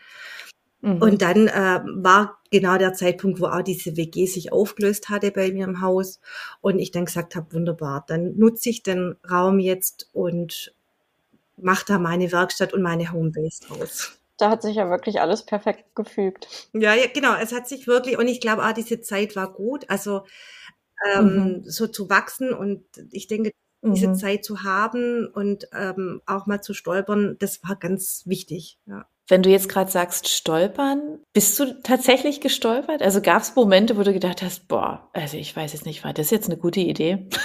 Mhm. 0.81 1.03
Und 1.03 1.23
dann 1.23 1.49
äh, 1.49 1.81
war 1.85 2.39
genau 2.51 2.79
der 2.79 2.95
Zeitpunkt, 2.95 3.41
wo 3.41 3.47
auch 3.47 3.63
diese 3.63 3.97
WG 3.97 4.27
sich 4.27 4.53
aufgelöst 4.53 5.09
hatte 5.09 5.31
bei 5.31 5.53
mir 5.53 5.65
im 5.65 5.81
Haus. 5.81 6.21
Und 6.61 6.79
ich 6.79 6.91
dann 6.91 7.05
gesagt 7.05 7.37
habe, 7.37 7.53
wunderbar, 7.53 8.05
dann 8.07 8.37
nutze 8.37 8.71
ich 8.71 8.83
den 8.83 9.17
Raum 9.31 9.59
jetzt 9.59 10.09
und 10.13 10.75
mache 11.57 11.85
da 11.87 11.99
meine 11.99 12.33
Werkstatt 12.33 12.73
und 12.73 12.83
meine 12.83 13.13
Homebase 13.13 13.67
draus. 13.67 14.19
Da 14.39 14.49
hat 14.49 14.63
sich 14.63 14.77
ja 14.77 14.89
wirklich 14.89 15.21
alles 15.21 15.45
perfekt 15.45 15.95
gefügt. 15.95 16.49
Ja, 16.73 16.95
ja, 16.95 17.07
genau. 17.13 17.35
Es 17.35 17.53
hat 17.53 17.69
sich 17.69 17.87
wirklich, 17.87 18.17
und 18.17 18.27
ich 18.27 18.41
glaube 18.41 18.65
auch, 18.65 18.73
diese 18.73 19.03
Zeit 19.03 19.37
war 19.37 19.53
gut. 19.53 19.89
Also 19.91 20.23
ähm, 21.15 21.35
mhm. 21.35 21.63
so 21.65 21.87
zu 21.87 22.09
wachsen. 22.09 22.55
Und 22.55 22.83
ich 23.11 23.27
denke, 23.27 23.53
diese 23.83 24.09
mhm. 24.09 24.15
Zeit 24.15 24.45
zu 24.45 24.63
haben 24.63 25.27
und 25.27 25.69
ähm, 25.73 26.21
auch 26.27 26.47
mal 26.47 26.61
zu 26.61 26.75
stolpern, 26.75 27.37
das 27.39 27.63
war 27.63 27.77
ganz 27.77 28.23
wichtig. 28.27 28.79
Ja. 28.87 29.07
Wenn 29.31 29.43
du 29.43 29.49
jetzt 29.49 29.69
gerade 29.69 29.91
sagst 29.91 30.29
stolpern, 30.29 31.21
bist 31.33 31.59
du 31.59 31.81
tatsächlich 31.83 32.41
gestolpert? 32.41 33.01
Also 33.01 33.23
gab 33.23 33.43
es 33.43 33.55
Momente, 33.55 33.97
wo 33.97 34.03
du 34.03 34.13
gedacht 34.13 34.43
hast, 34.43 34.67
boah, 34.67 35.09
also 35.13 35.37
ich 35.37 35.55
weiß 35.55 35.73
jetzt 35.73 35.87
nicht, 35.87 36.03
war 36.03 36.13
das 36.13 36.31
jetzt 36.31 36.47
eine 36.47 36.59
gute 36.59 36.81
Idee? 36.81 37.29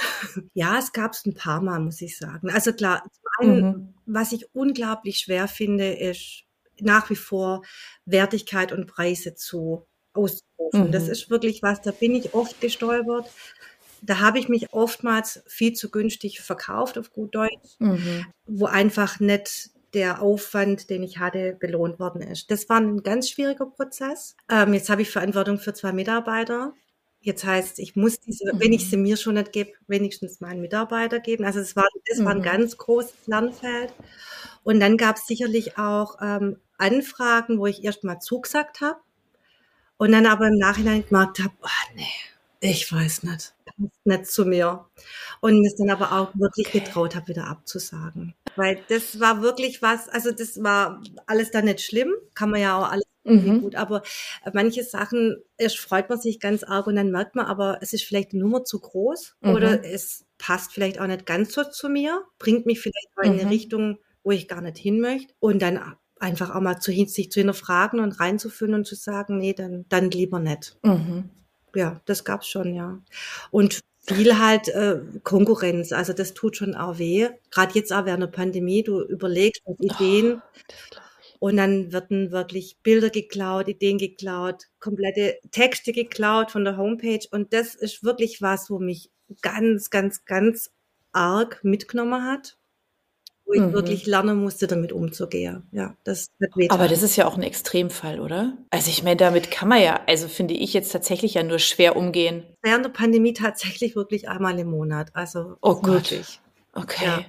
Ja, 0.54 0.78
es 0.78 0.92
gab 0.92 1.12
es 1.12 1.24
ein 1.26 1.34
paar 1.34 1.60
Mal, 1.60 1.78
muss 1.78 2.00
ich 2.00 2.18
sagen. 2.18 2.50
Also 2.50 2.72
klar, 2.72 3.02
zum 3.04 3.48
einen, 3.48 3.64
mhm. 3.64 3.94
was 4.06 4.32
ich 4.32 4.54
unglaublich 4.54 5.18
schwer 5.18 5.46
finde, 5.46 5.92
ist 5.92 6.44
nach 6.80 7.08
wie 7.10 7.16
vor 7.16 7.62
Wertigkeit 8.04 8.72
und 8.72 8.86
Preise 8.86 9.34
zu 9.34 9.86
auszurufen. 10.12 10.88
Mhm. 10.88 10.92
Das 10.92 11.08
ist 11.08 11.30
wirklich 11.30 11.62
was, 11.62 11.80
da 11.82 11.92
bin 11.92 12.14
ich 12.14 12.34
oft 12.34 12.60
gestolpert. 12.60 13.30
Da 14.02 14.20
habe 14.20 14.38
ich 14.38 14.48
mich 14.48 14.72
oftmals 14.72 15.42
viel 15.46 15.72
zu 15.72 15.90
günstig 15.90 16.40
verkauft, 16.40 16.98
auf 16.98 17.12
gut 17.12 17.34
Deutsch, 17.34 17.76
mhm. 17.78 18.26
wo 18.46 18.66
einfach 18.66 19.20
nicht 19.20 19.70
der 19.94 20.20
Aufwand, 20.20 20.90
den 20.90 21.02
ich 21.02 21.18
hatte, 21.18 21.56
belohnt 21.58 21.98
worden 21.98 22.20
ist. 22.20 22.50
Das 22.50 22.68
war 22.68 22.78
ein 22.78 23.02
ganz 23.02 23.30
schwieriger 23.30 23.66
Prozess. 23.66 24.36
Ähm, 24.50 24.74
jetzt 24.74 24.90
habe 24.90 25.02
ich 25.02 25.10
Verantwortung 25.10 25.58
für 25.58 25.72
zwei 25.72 25.92
Mitarbeiter. 25.92 26.74
Jetzt 27.20 27.44
heißt, 27.44 27.78
ich 27.78 27.96
muss 27.96 28.20
diese, 28.20 28.54
mhm. 28.54 28.60
wenn 28.60 28.72
ich 28.72 28.88
sie 28.90 28.96
mir 28.96 29.16
schon 29.16 29.34
nicht 29.34 29.52
gebe, 29.52 29.72
wenigstens 29.86 30.40
meinen 30.40 30.60
Mitarbeiter 30.60 31.18
geben. 31.18 31.44
Also 31.44 31.60
es 31.60 31.76
war, 31.76 31.86
das 32.08 32.24
war 32.24 32.32
ein 32.32 32.38
mhm. 32.38 32.44
ganz 32.44 32.76
großes 32.76 33.26
Lernfeld. 33.26 33.92
Und 34.62 34.80
dann 34.80 34.96
gab 34.96 35.16
es 35.16 35.26
sicherlich 35.26 35.78
auch 35.78 36.18
ähm, 36.20 36.58
Anfragen, 36.78 37.58
wo 37.58 37.66
ich 37.66 37.82
erst 37.82 38.04
mal 38.04 38.20
zugesagt 38.20 38.80
habe 38.80 39.00
und 39.96 40.12
dann 40.12 40.26
aber 40.26 40.48
im 40.48 40.58
Nachhinein 40.58 41.04
gemerkt 41.06 41.38
habe, 41.38 41.54
oh, 41.62 41.94
nee, 41.94 42.04
ich 42.60 42.92
weiß 42.92 43.22
nicht, 43.22 43.54
nicht 44.04 44.26
zu 44.26 44.44
mir. 44.44 44.86
Und 45.40 45.60
mir 45.60 45.66
es 45.66 45.76
dann 45.76 45.90
aber 45.90 46.12
auch 46.12 46.34
wirklich 46.34 46.68
okay. 46.68 46.80
getraut 46.80 47.14
habe, 47.14 47.28
wieder 47.28 47.46
abzusagen. 47.46 48.34
Weil 48.56 48.80
das 48.88 49.20
war 49.20 49.42
wirklich 49.42 49.82
was, 49.82 50.08
also 50.08 50.32
das 50.32 50.62
war 50.62 51.02
alles 51.26 51.50
dann 51.50 51.66
nicht 51.66 51.82
schlimm, 51.82 52.12
kann 52.34 52.50
man 52.50 52.60
ja 52.60 52.78
auch 52.78 52.90
alles 52.90 53.04
mhm. 53.24 53.60
gut, 53.60 53.74
aber 53.74 54.02
manche 54.52 54.82
Sachen, 54.82 55.42
erst 55.58 55.78
freut 55.78 56.08
man 56.08 56.18
sich 56.18 56.40
ganz 56.40 56.62
arg 56.62 56.86
und 56.86 56.96
dann 56.96 57.10
merkt 57.10 57.34
man 57.34 57.46
aber, 57.46 57.78
es 57.82 57.92
ist 57.92 58.04
vielleicht 58.04 58.32
eine 58.32 58.42
Nummer 58.42 58.64
zu 58.64 58.80
groß 58.80 59.36
mhm. 59.40 59.50
oder 59.50 59.84
es 59.84 60.24
passt 60.38 60.72
vielleicht 60.72 61.00
auch 61.00 61.06
nicht 61.06 61.26
ganz 61.26 61.52
so 61.52 61.64
zu 61.64 61.88
mir, 61.88 62.22
bringt 62.38 62.66
mich 62.66 62.80
vielleicht 62.80 63.08
auch 63.16 63.24
in 63.24 63.32
eine 63.32 63.44
mhm. 63.44 63.48
Richtung, 63.48 63.98
wo 64.22 64.30
ich 64.30 64.48
gar 64.48 64.60
nicht 64.60 64.78
hin 64.78 65.00
möchte 65.00 65.34
und 65.38 65.60
dann 65.60 65.96
einfach 66.18 66.54
auch 66.54 66.60
mal 66.60 66.80
zu, 66.80 66.92
sich 66.92 67.30
zu 67.30 67.40
hinterfragen 67.40 68.00
und 68.00 68.18
reinzuführen 68.18 68.74
und 68.74 68.86
zu 68.86 68.94
sagen, 68.94 69.38
nee, 69.38 69.52
dann, 69.52 69.84
dann 69.88 70.10
lieber 70.10 70.40
nicht. 70.40 70.76
Mhm. 70.82 71.30
Ja, 71.76 72.00
das 72.06 72.24
gab's 72.24 72.48
schon, 72.48 72.74
ja. 72.74 72.98
Und 73.50 73.80
viel 74.06 74.38
halt 74.38 74.68
äh, 74.68 75.00
Konkurrenz, 75.24 75.92
also 75.92 76.12
das 76.12 76.32
tut 76.32 76.56
schon 76.56 76.74
auch 76.74 76.98
weh. 76.98 77.28
Gerade 77.50 77.74
jetzt 77.74 77.92
auch 77.92 78.06
während 78.06 78.22
der 78.22 78.28
Pandemie, 78.28 78.82
du 78.82 79.02
überlegst 79.02 79.62
was 79.66 79.78
Ideen 79.80 80.40
oh, 81.40 81.46
und 81.48 81.56
dann 81.58 81.92
werden 81.92 82.30
wirklich 82.30 82.78
Bilder 82.82 83.10
geklaut, 83.10 83.68
Ideen 83.68 83.98
geklaut, 83.98 84.64
komplette 84.80 85.38
Texte 85.50 85.92
geklaut 85.92 86.50
von 86.50 86.64
der 86.64 86.78
Homepage. 86.78 87.26
Und 87.30 87.52
das 87.52 87.74
ist 87.74 88.02
wirklich 88.02 88.40
was, 88.40 88.70
wo 88.70 88.78
mich 88.78 89.10
ganz, 89.42 89.90
ganz, 89.90 90.24
ganz 90.24 90.70
arg 91.12 91.62
mitgenommen 91.62 92.24
hat 92.24 92.56
wo 93.46 93.52
ich 93.52 93.60
mhm. 93.60 93.72
wirklich 93.72 94.06
lernen 94.06 94.38
musste, 94.38 94.66
damit 94.66 94.92
umzugehen. 94.92 95.62
Ja, 95.70 95.96
das. 96.04 96.28
Aber 96.68 96.88
das 96.88 97.02
ist 97.02 97.16
ja 97.16 97.26
auch 97.26 97.36
ein 97.36 97.42
Extremfall, 97.42 98.20
oder? 98.20 98.56
Also 98.70 98.90
ich 98.90 99.02
meine, 99.02 99.16
damit 99.16 99.50
kann 99.50 99.68
man 99.68 99.80
ja, 99.80 100.00
also 100.06 100.28
finde 100.28 100.54
ich 100.54 100.74
jetzt 100.74 100.92
tatsächlich 100.92 101.34
ja 101.34 101.42
nur 101.42 101.60
schwer 101.60 101.96
umgehen. 101.96 102.44
Während 102.62 102.84
der 102.84 102.90
Pandemie 102.90 103.32
tatsächlich 103.32 103.94
wirklich 103.94 104.28
einmal 104.28 104.58
im 104.58 104.68
Monat. 104.68 105.10
Also 105.14 105.56
oh 105.62 105.76
Gott. 105.76 106.10
Wirklich. 106.10 106.40
Okay. 106.72 107.06
Ja, 107.06 107.24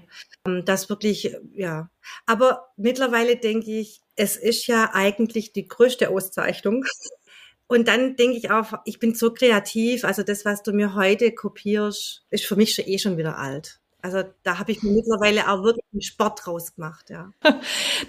ähm, 0.45 0.65
das 0.65 0.89
wirklich, 0.89 1.33
ja. 1.53 1.89
Aber 2.25 2.67
mittlerweile 2.75 3.37
denke 3.37 3.71
ich, 3.71 4.01
es 4.15 4.35
ist 4.35 4.67
ja 4.67 4.91
eigentlich 4.93 5.53
die 5.53 5.67
größte 5.67 6.09
Auszeichnung. 6.09 6.83
Und 7.67 7.87
dann 7.89 8.15
denke 8.15 8.37
ich 8.37 8.49
auch, 8.49 8.73
ich 8.85 8.99
bin 8.99 9.13
so 9.13 9.33
kreativ. 9.33 10.03
Also 10.05 10.23
das, 10.23 10.45
was 10.45 10.63
du 10.63 10.71
mir 10.71 10.95
heute 10.95 11.33
kopierst, 11.33 12.25
ist 12.29 12.45
für 12.45 12.55
mich 12.55 12.73
schon 12.73 12.87
eh 12.87 12.97
schon 12.97 13.17
wieder 13.17 13.37
alt. 13.37 13.79
Also 14.01 14.23
da 14.43 14.59
habe 14.59 14.71
ich 14.71 14.83
mir 14.83 14.91
mittlerweile 14.91 15.49
auch 15.49 15.63
wirklich 15.63 15.85
einen 15.91 16.01
Sport 16.01 16.45
draus 16.45 16.75
gemacht, 16.75 17.09
ja. 17.09 17.31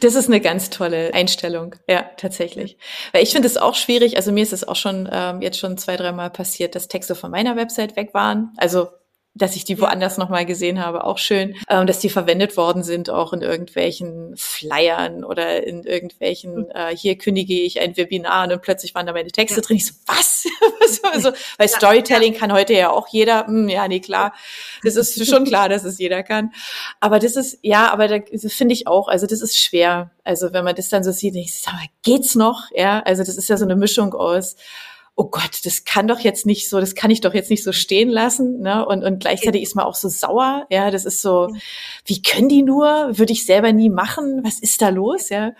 Das 0.01 0.15
ist 0.15 0.29
eine 0.29 0.41
ganz 0.41 0.71
tolle 0.71 1.15
Einstellung, 1.15 1.75
ja, 1.89 2.03
tatsächlich. 2.17 2.79
Weil 3.13 3.23
ich 3.23 3.31
finde 3.31 3.49
es 3.49 3.57
auch 3.57 3.75
schwierig, 3.75 4.17
also 4.17 4.31
mir 4.31 4.43
ist 4.43 4.53
es 4.53 4.67
auch 4.67 4.77
schon 4.77 5.09
ähm, 5.11 5.41
jetzt 5.41 5.59
schon 5.59 5.79
zwei, 5.79 5.97
dreimal 5.97 6.31
passiert, 6.31 6.75
dass 6.75 6.89
Texte 6.89 7.15
von 7.15 7.31
meiner 7.31 7.57
Website 7.57 7.97
weg 7.97 8.13
waren. 8.13 8.53
Also 8.59 8.89
dass 9.35 9.57
ich 9.57 9.65
die 9.65 9.81
woanders 9.81 10.19
nochmal 10.19 10.45
gesehen 10.47 10.85
habe, 10.85 11.05
auch 11.05 11.19
schön, 11.19 11.55
ähm, 11.69 11.87
dass 11.87 12.01
die 12.01 12.11
verwendet 12.11 12.57
worden 12.57 12.83
sind, 12.83 13.11
auch 13.11 13.33
in 13.33 13.43
irgendwelchen 13.43 14.37
Flyern 14.37 15.25
oder 15.25 15.65
in 15.67 15.85
irgendwelchen, 15.85 16.55
mhm. 16.55 16.71
äh, 16.75 16.97
hier 16.97 17.17
kündige 17.17 17.55
ich 17.55 17.81
ein 17.81 17.97
Webinar 17.97 18.51
und 18.51 18.63
plötzlich 18.63 18.95
waren 18.95 19.07
da 19.07 19.13
meine 19.13 19.31
Texte 19.31 19.61
ja. 19.61 19.63
drin. 19.63 19.77
Ich 19.77 19.87
so, 19.87 19.95
was? 20.07 20.45
also, 21.13 21.33
weil 21.57 21.69
Storytelling 21.69 22.35
ja. 22.35 22.39
kann 22.39 22.53
heute 22.53 22.73
ja 22.73 22.91
auch 22.91 23.09
jeder, 23.09 23.47
hm, 23.47 23.69
ja, 23.69 23.87
nee, 23.89 24.01
klar, 24.01 24.35
das 24.83 24.97
ist 24.97 25.25
schon 25.31 25.45
klar, 25.45 25.69
dass 25.69 25.85
es 25.85 25.99
jeder 25.99 26.23
kann. 26.23 26.53
Aber 27.01 27.19
das 27.19 27.37
ist, 27.37 27.59
ja, 27.63 27.93
aber 27.93 28.09
da 28.09 28.19
finde 28.49 28.75
ich 28.75 28.87
auch, 28.87 29.09
also 29.09 29.27
das 29.27 29.41
ist 29.41 29.59
schwer. 29.59 30.11
Also 30.25 30.53
wenn 30.53 30.65
man 30.65 30.75
das 30.75 30.89
dann 30.89 31.05
so 31.05 31.13
sieht, 31.13 31.35
ich 31.37 31.59
sag 31.61 31.75
mal, 31.75 31.87
geht's 32.03 32.35
noch? 32.35 32.65
Ja, 32.73 33.01
also 33.01 33.23
das 33.23 33.37
ist 33.37 33.49
ja 33.49 33.57
so 33.57 33.65
eine 33.65 33.77
Mischung 33.77 34.15
aus, 34.15 34.57
oh 35.21 35.25
Gott, 35.25 35.65
das 35.65 35.85
kann 35.85 36.07
doch 36.07 36.21
jetzt 36.21 36.47
nicht 36.47 36.69
so, 36.69 36.79
das 36.79 36.95
kann 36.95 37.11
ich 37.11 37.21
doch 37.21 37.35
jetzt 37.35 37.51
nicht 37.51 37.65
so 37.65 37.73
stehen 37.73 38.09
lassen. 38.09 38.61
Ne? 38.61 38.87
Und, 38.87 39.03
und 39.03 39.19
gleichzeitig 39.19 39.63
ist 39.63 39.75
man 39.75 39.85
auch 39.85 39.97
so 39.97 40.09
sauer. 40.09 40.65
Ja, 40.71 40.93
das 40.93 41.05
ist 41.05 41.23
so, 41.23 41.53
wie 42.05 42.23
können 42.23 42.49
die 42.49 42.63
nur? 42.63 43.19
Würde 43.19 43.33
ich 43.33 43.45
selber 43.45 43.73
nie 43.73 43.91
machen. 43.91 44.45
Was 44.45 44.61
ist 44.61 44.81
da 44.81 44.91
los? 44.91 45.29
Ja, 45.29 45.55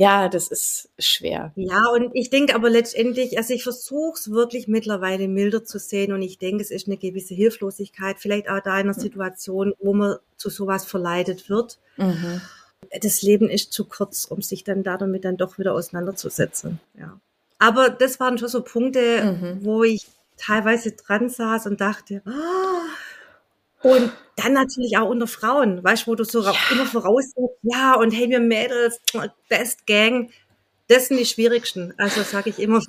ja, 0.00 0.28
das 0.28 0.48
ist 0.48 0.88
schwer. 0.98 1.52
Ja, 1.54 1.84
und 1.94 2.10
ich 2.14 2.30
denke 2.30 2.52
aber 2.56 2.68
letztendlich, 2.68 3.38
also 3.38 3.54
ich 3.54 3.62
versuche 3.62 4.18
es 4.18 4.32
wirklich 4.32 4.66
mittlerweile 4.66 5.28
milder 5.28 5.64
zu 5.64 5.78
sehen 5.78 6.12
und 6.12 6.22
ich 6.22 6.38
denke, 6.38 6.60
es 6.60 6.72
ist 6.72 6.88
eine 6.88 6.96
gewisse 6.96 7.34
Hilflosigkeit, 7.34 8.16
vielleicht 8.18 8.50
auch 8.50 8.60
da 8.60 8.74
in 8.74 8.86
einer 8.86 8.94
Situation, 8.94 9.72
wo 9.78 9.94
man 9.94 10.16
zu 10.36 10.50
sowas 10.50 10.84
verleitet 10.84 11.48
wird. 11.48 11.78
Mhm. 11.96 12.40
Das 13.00 13.22
Leben 13.22 13.48
ist 13.48 13.72
zu 13.72 13.84
kurz, 13.84 14.24
um 14.24 14.42
sich 14.42 14.64
dann 14.64 14.82
damit 14.82 15.24
dann 15.24 15.36
doch 15.36 15.58
wieder 15.58 15.74
auseinanderzusetzen. 15.74 16.80
Ja. 16.98 17.20
Aber 17.60 17.90
das 17.90 18.18
waren 18.18 18.38
schon 18.38 18.48
so 18.48 18.62
Punkte, 18.62 19.22
mhm. 19.22 19.64
wo 19.64 19.84
ich 19.84 20.06
teilweise 20.36 20.92
dran 20.92 21.28
saß 21.28 21.66
und 21.66 21.80
dachte, 21.80 22.22
oh. 22.26 23.88
und 23.88 24.10
dann 24.36 24.54
natürlich 24.54 24.96
auch 24.96 25.08
unter 25.08 25.26
Frauen, 25.26 25.84
weißt 25.84 26.06
du, 26.06 26.10
wo 26.10 26.14
du 26.14 26.24
so 26.24 26.42
ja. 26.42 26.54
immer 26.72 26.86
voraussetzt, 26.86 27.58
ja, 27.62 27.94
und 27.94 28.12
hey, 28.12 28.30
wir 28.30 28.40
Mädels, 28.40 29.00
Best 29.50 29.86
Gang, 29.86 30.30
das 30.88 31.08
sind 31.08 31.18
die 31.18 31.26
schwierigsten. 31.26 31.92
Also 31.98 32.22
sage 32.22 32.50
ich 32.50 32.58
immer. 32.58 32.80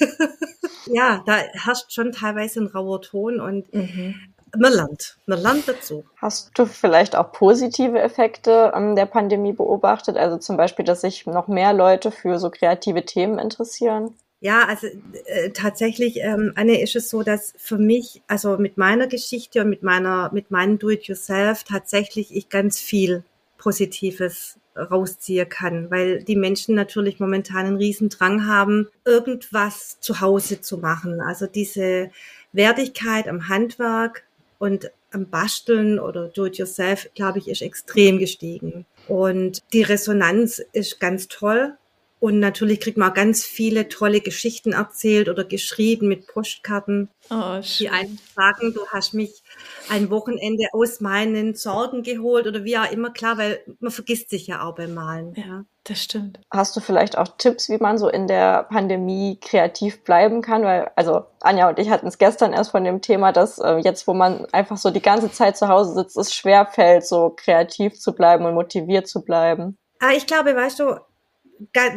ja, 0.86 1.22
da 1.24 1.36
herrscht 1.52 1.92
schon 1.92 2.10
teilweise 2.10 2.60
ein 2.60 2.66
rauer 2.66 3.00
Ton 3.00 3.40
und 3.40 3.72
mhm 3.72 4.16
man 4.58 4.72
lernt. 4.72 5.16
Man 5.26 5.40
lernt 5.40 5.68
dazu. 5.68 6.04
Hast 6.16 6.50
du 6.58 6.66
vielleicht 6.66 7.16
auch 7.16 7.32
positive 7.32 7.98
Effekte 7.98 8.72
ähm, 8.74 8.96
der 8.96 9.06
Pandemie 9.06 9.52
beobachtet? 9.52 10.16
Also 10.16 10.36
zum 10.38 10.56
Beispiel, 10.56 10.84
dass 10.84 11.00
sich 11.00 11.26
noch 11.26 11.48
mehr 11.48 11.72
Leute 11.72 12.10
für 12.10 12.38
so 12.38 12.50
kreative 12.50 13.04
Themen 13.04 13.38
interessieren? 13.38 14.14
Ja, 14.40 14.64
also 14.66 14.88
äh, 15.26 15.50
tatsächlich, 15.50 16.18
ähm, 16.18 16.52
Anne, 16.56 16.80
ist 16.82 16.96
es 16.96 17.08
so, 17.08 17.22
dass 17.22 17.54
für 17.56 17.78
mich, 17.78 18.22
also 18.26 18.58
mit 18.58 18.76
meiner 18.76 19.06
Geschichte 19.06 19.60
und 19.62 19.70
mit 19.70 19.84
meiner, 19.84 20.30
mit 20.32 20.50
meinem 20.50 20.80
Do-it-yourself 20.80 21.62
tatsächlich 21.62 22.34
ich 22.34 22.48
ganz 22.48 22.80
viel 22.80 23.22
Positives 23.56 24.58
rausziehen 24.76 25.48
kann, 25.48 25.90
weil 25.90 26.24
die 26.24 26.34
Menschen 26.34 26.74
natürlich 26.74 27.20
momentan 27.20 27.66
einen 27.66 27.76
riesen 27.76 28.08
Drang 28.08 28.46
haben, 28.46 28.88
irgendwas 29.04 30.00
zu 30.00 30.20
Hause 30.20 30.60
zu 30.60 30.78
machen. 30.78 31.20
Also 31.20 31.46
diese 31.46 32.10
Wertigkeit 32.52 33.28
am 33.28 33.48
Handwerk, 33.48 34.24
und 34.62 34.92
am 35.10 35.28
Basteln 35.28 35.98
oder 35.98 36.28
Do-it-yourself, 36.28 37.10
glaube 37.16 37.40
ich, 37.40 37.48
ist 37.48 37.62
extrem 37.62 38.20
gestiegen. 38.20 38.86
Und 39.08 39.60
die 39.72 39.82
Resonanz 39.82 40.62
ist 40.72 41.00
ganz 41.00 41.26
toll. 41.26 41.76
Und 42.22 42.38
natürlich 42.38 42.78
kriegt 42.78 42.98
man 42.98 43.10
auch 43.10 43.14
ganz 43.14 43.44
viele 43.44 43.88
tolle 43.88 44.20
Geschichten 44.20 44.74
erzählt 44.74 45.28
oder 45.28 45.42
geschrieben 45.42 46.06
mit 46.06 46.28
Postkarten. 46.28 47.08
Oh. 47.30 47.58
Die 47.80 47.88
einen 47.88 48.16
sagen, 48.36 48.72
du 48.72 48.86
hast 48.86 49.12
mich 49.12 49.42
ein 49.88 50.08
Wochenende 50.08 50.68
aus 50.72 51.00
meinen 51.00 51.56
Sorgen 51.56 52.04
geholt 52.04 52.46
oder 52.46 52.62
wie 52.62 52.78
auch 52.78 52.88
immer. 52.92 53.10
Klar, 53.10 53.38
weil 53.38 53.58
man 53.80 53.90
vergisst 53.90 54.30
sich 54.30 54.46
ja 54.46 54.64
auch 54.64 54.76
beim 54.76 54.94
Malen. 54.94 55.34
Ja, 55.34 55.64
das 55.82 56.00
stimmt. 56.00 56.38
Hast 56.48 56.76
du 56.76 56.80
vielleicht 56.80 57.18
auch 57.18 57.26
Tipps, 57.38 57.68
wie 57.68 57.78
man 57.78 57.98
so 57.98 58.08
in 58.08 58.28
der 58.28 58.68
Pandemie 58.70 59.40
kreativ 59.40 60.04
bleiben 60.04 60.42
kann? 60.42 60.62
Weil, 60.62 60.92
also 60.94 61.24
Anja 61.40 61.68
und 61.68 61.80
ich 61.80 61.90
hatten 61.90 62.06
es 62.06 62.18
gestern 62.18 62.52
erst 62.52 62.70
von 62.70 62.84
dem 62.84 63.00
Thema, 63.00 63.32
dass 63.32 63.58
äh, 63.58 63.78
jetzt, 63.78 64.06
wo 64.06 64.14
man 64.14 64.46
einfach 64.52 64.76
so 64.76 64.92
die 64.92 65.02
ganze 65.02 65.32
Zeit 65.32 65.56
zu 65.56 65.66
Hause 65.66 65.94
sitzt, 65.94 66.16
es 66.16 66.32
schwer 66.32 66.66
fällt, 66.66 67.04
so 67.04 67.34
kreativ 67.36 67.98
zu 67.98 68.14
bleiben 68.14 68.44
und 68.44 68.54
motiviert 68.54 69.08
zu 69.08 69.24
bleiben. 69.24 69.76
Ah, 69.98 70.12
ich 70.16 70.28
glaube, 70.28 70.54
weißt 70.54 70.78
du, 70.78 71.00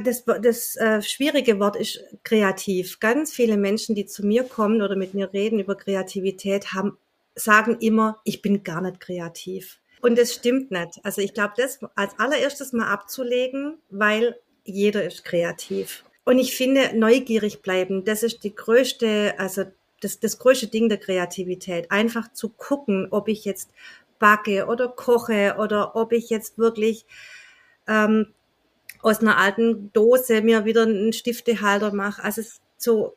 das, 0.03 0.23
das 0.41 0.75
äh, 0.75 1.01
schwierige 1.01 1.59
Wort 1.59 1.75
ist 1.75 2.03
kreativ. 2.23 2.99
Ganz 2.99 3.33
viele 3.33 3.57
Menschen, 3.57 3.95
die 3.95 4.05
zu 4.05 4.25
mir 4.25 4.43
kommen 4.43 4.81
oder 4.81 4.95
mit 4.95 5.13
mir 5.13 5.31
reden 5.33 5.59
über 5.59 5.75
Kreativität, 5.75 6.73
haben, 6.73 6.97
sagen 7.35 7.77
immer, 7.79 8.19
ich 8.23 8.41
bin 8.41 8.63
gar 8.63 8.81
nicht 8.81 8.99
kreativ. 8.99 9.79
Und 10.01 10.17
das 10.17 10.33
stimmt 10.33 10.71
nicht. 10.71 10.99
Also 11.03 11.21
ich 11.21 11.33
glaube, 11.33 11.53
das 11.57 11.79
als 11.95 12.17
allererstes 12.19 12.73
mal 12.73 12.87
abzulegen, 12.87 13.79
weil 13.89 14.37
jeder 14.63 15.03
ist 15.03 15.23
kreativ. 15.23 16.03
Und 16.25 16.39
ich 16.39 16.55
finde, 16.55 16.91
neugierig 16.97 17.61
bleiben, 17.61 18.03
das 18.03 18.23
ist 18.23 18.43
die 18.43 18.53
größte, 18.53 19.35
also 19.37 19.65
das, 20.01 20.19
das 20.19 20.37
größte 20.37 20.67
Ding 20.67 20.89
der 20.89 20.97
Kreativität. 20.97 21.91
Einfach 21.91 22.31
zu 22.33 22.49
gucken, 22.49 23.07
ob 23.11 23.27
ich 23.27 23.45
jetzt 23.45 23.69
backe 24.19 24.67
oder 24.67 24.87
koche 24.87 25.55
oder 25.59 25.95
ob 25.95 26.11
ich 26.11 26.29
jetzt 26.29 26.57
wirklich 26.57 27.05
ähm, 27.87 28.33
aus 29.05 29.19
einer 29.19 29.37
alten 29.37 29.93
Dose 29.93 30.41
mir 30.41 30.65
wieder 30.65 30.81
einen 30.81 31.13
Stiftehalter 31.13 31.93
mache. 31.93 32.23
Also 32.23 32.41
so 32.75 33.15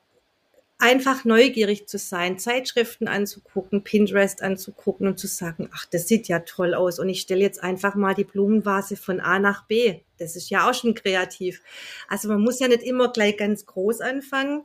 einfach 0.76 1.25
neugierig 1.25 1.88
zu 1.88 1.97
sein, 1.97 2.38
Zeitschriften 2.38 3.09
anzugucken, 3.09 3.83
Pinterest 3.83 4.42
anzugucken 4.42 5.07
und 5.07 5.18
zu 5.18 5.26
sagen, 5.26 5.71
ach, 5.73 5.87
das 5.87 6.07
sieht 6.07 6.28
ja 6.28 6.40
toll 6.40 6.75
aus 6.75 6.99
und 6.99 7.09
ich 7.09 7.23
stelle 7.23 7.40
jetzt 7.40 7.62
einfach 7.62 7.95
mal 7.95 8.14
die 8.14 8.25
Blumenvase 8.25 8.97
von 8.97 9.18
A 9.18 9.38
nach 9.38 9.64
B. 9.64 10.00
Das 10.18 10.37
ist 10.37 10.50
ja 10.50 10.68
auch 10.68 10.75
schon 10.75 10.95
kreativ. 10.95 11.62
Also 12.07 12.28
man 12.28 12.42
muss 12.42 12.61
ja 12.61 12.68
nicht 12.68 12.83
immer 12.83 13.11
gleich 13.11 13.38
ganz 13.38 13.64
groß 13.64 14.02
anfangen, 14.02 14.64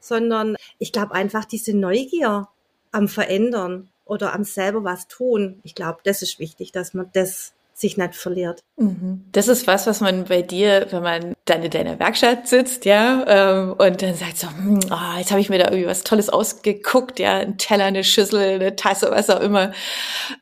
sondern 0.00 0.56
ich 0.80 0.90
glaube 0.90 1.14
einfach 1.14 1.44
diese 1.44 1.72
Neugier 1.72 2.48
am 2.90 3.06
Verändern 3.06 3.90
oder 4.06 4.32
am 4.32 4.42
selber 4.42 4.82
was 4.82 5.06
tun. 5.06 5.60
Ich 5.62 5.76
glaube, 5.76 6.00
das 6.02 6.20
ist 6.20 6.40
wichtig, 6.40 6.72
dass 6.72 6.94
man 6.94 7.10
das 7.12 7.54
sich 7.76 7.96
nicht 7.96 8.14
verliert. 8.14 8.62
Mhm. 8.76 9.24
Das 9.32 9.48
ist 9.48 9.66
was, 9.66 9.86
was 9.86 10.00
man 10.00 10.24
bei 10.24 10.42
dir, 10.42 10.86
wenn 10.90 11.02
man 11.02 11.34
dann 11.44 11.62
in 11.62 11.70
deiner 11.70 11.98
Werkstatt 11.98 12.46
sitzt, 12.46 12.84
ja, 12.84 13.24
ähm, 13.26 13.72
und 13.72 14.00
dann 14.00 14.14
sagt 14.14 14.38
so, 14.38 14.46
oh, 14.46 15.18
jetzt 15.18 15.32
habe 15.32 15.40
ich 15.40 15.50
mir 15.50 15.58
da 15.58 15.66
irgendwie 15.66 15.86
was 15.86 16.04
Tolles 16.04 16.28
ausgeguckt, 16.28 17.18
ja, 17.18 17.38
ein 17.38 17.58
Teller, 17.58 17.84
eine 17.84 18.04
Schüssel, 18.04 18.54
eine 18.54 18.76
Tasse, 18.76 19.10
was 19.10 19.28
auch 19.28 19.40
immer. 19.40 19.72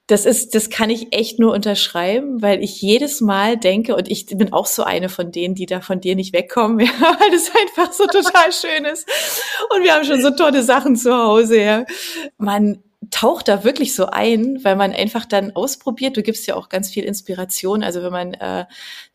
Das 0.07 0.27
ist, 0.27 0.55
das 0.55 0.69
kann 0.69 0.91
ich 0.91 1.15
echt 1.17 1.39
nur 1.39 1.53
unterschreiben, 1.55 2.43
weil 2.43 2.63
ich 2.63 2.83
jedes 2.83 3.23
Mal 3.23 3.57
denke, 3.57 3.97
und 3.97 4.11
ich 4.11 4.27
bin 4.27 4.53
auch 4.53 4.67
so 4.67 4.85
eine 4.85 5.09
von 5.09 5.33
denen, 5.33 5.55
die 5.55 5.67
da 5.67 5.81
von 5.81 6.01
dir 6.01 6.15
nicht 6.15 6.35
wegkommen, 6.35 6.81
ja, 6.87 6.93
weil 7.01 7.31
das 7.31 7.51
einfach 7.55 7.93
so 7.93 8.07
total 8.07 8.53
schön 8.53 8.85
ist. 8.85 9.09
Und 9.75 9.83
wir 9.83 9.95
haben 9.95 10.05
schon 10.05 10.21
so 10.21 10.31
tolle 10.31 10.63
Sachen 10.63 10.97
zu 10.97 11.15
Hause, 11.17 11.61
ja. 11.63 11.85
Man 12.37 12.83
taucht 13.13 13.47
da 13.47 13.63
wirklich 13.63 13.95
so 13.95 14.07
ein, 14.07 14.65
weil 14.65 14.75
man 14.75 14.93
einfach 14.93 15.25
dann 15.27 15.55
ausprobiert. 15.55 16.17
Du 16.17 16.23
gibst 16.23 16.47
ja 16.47 16.57
auch 16.57 16.69
ganz 16.69 16.91
viel 16.91 17.05
Inspiration. 17.05 17.85
Also 17.85 18.03
wenn 18.03 18.11
man 18.11 18.35
äh, 18.35 18.65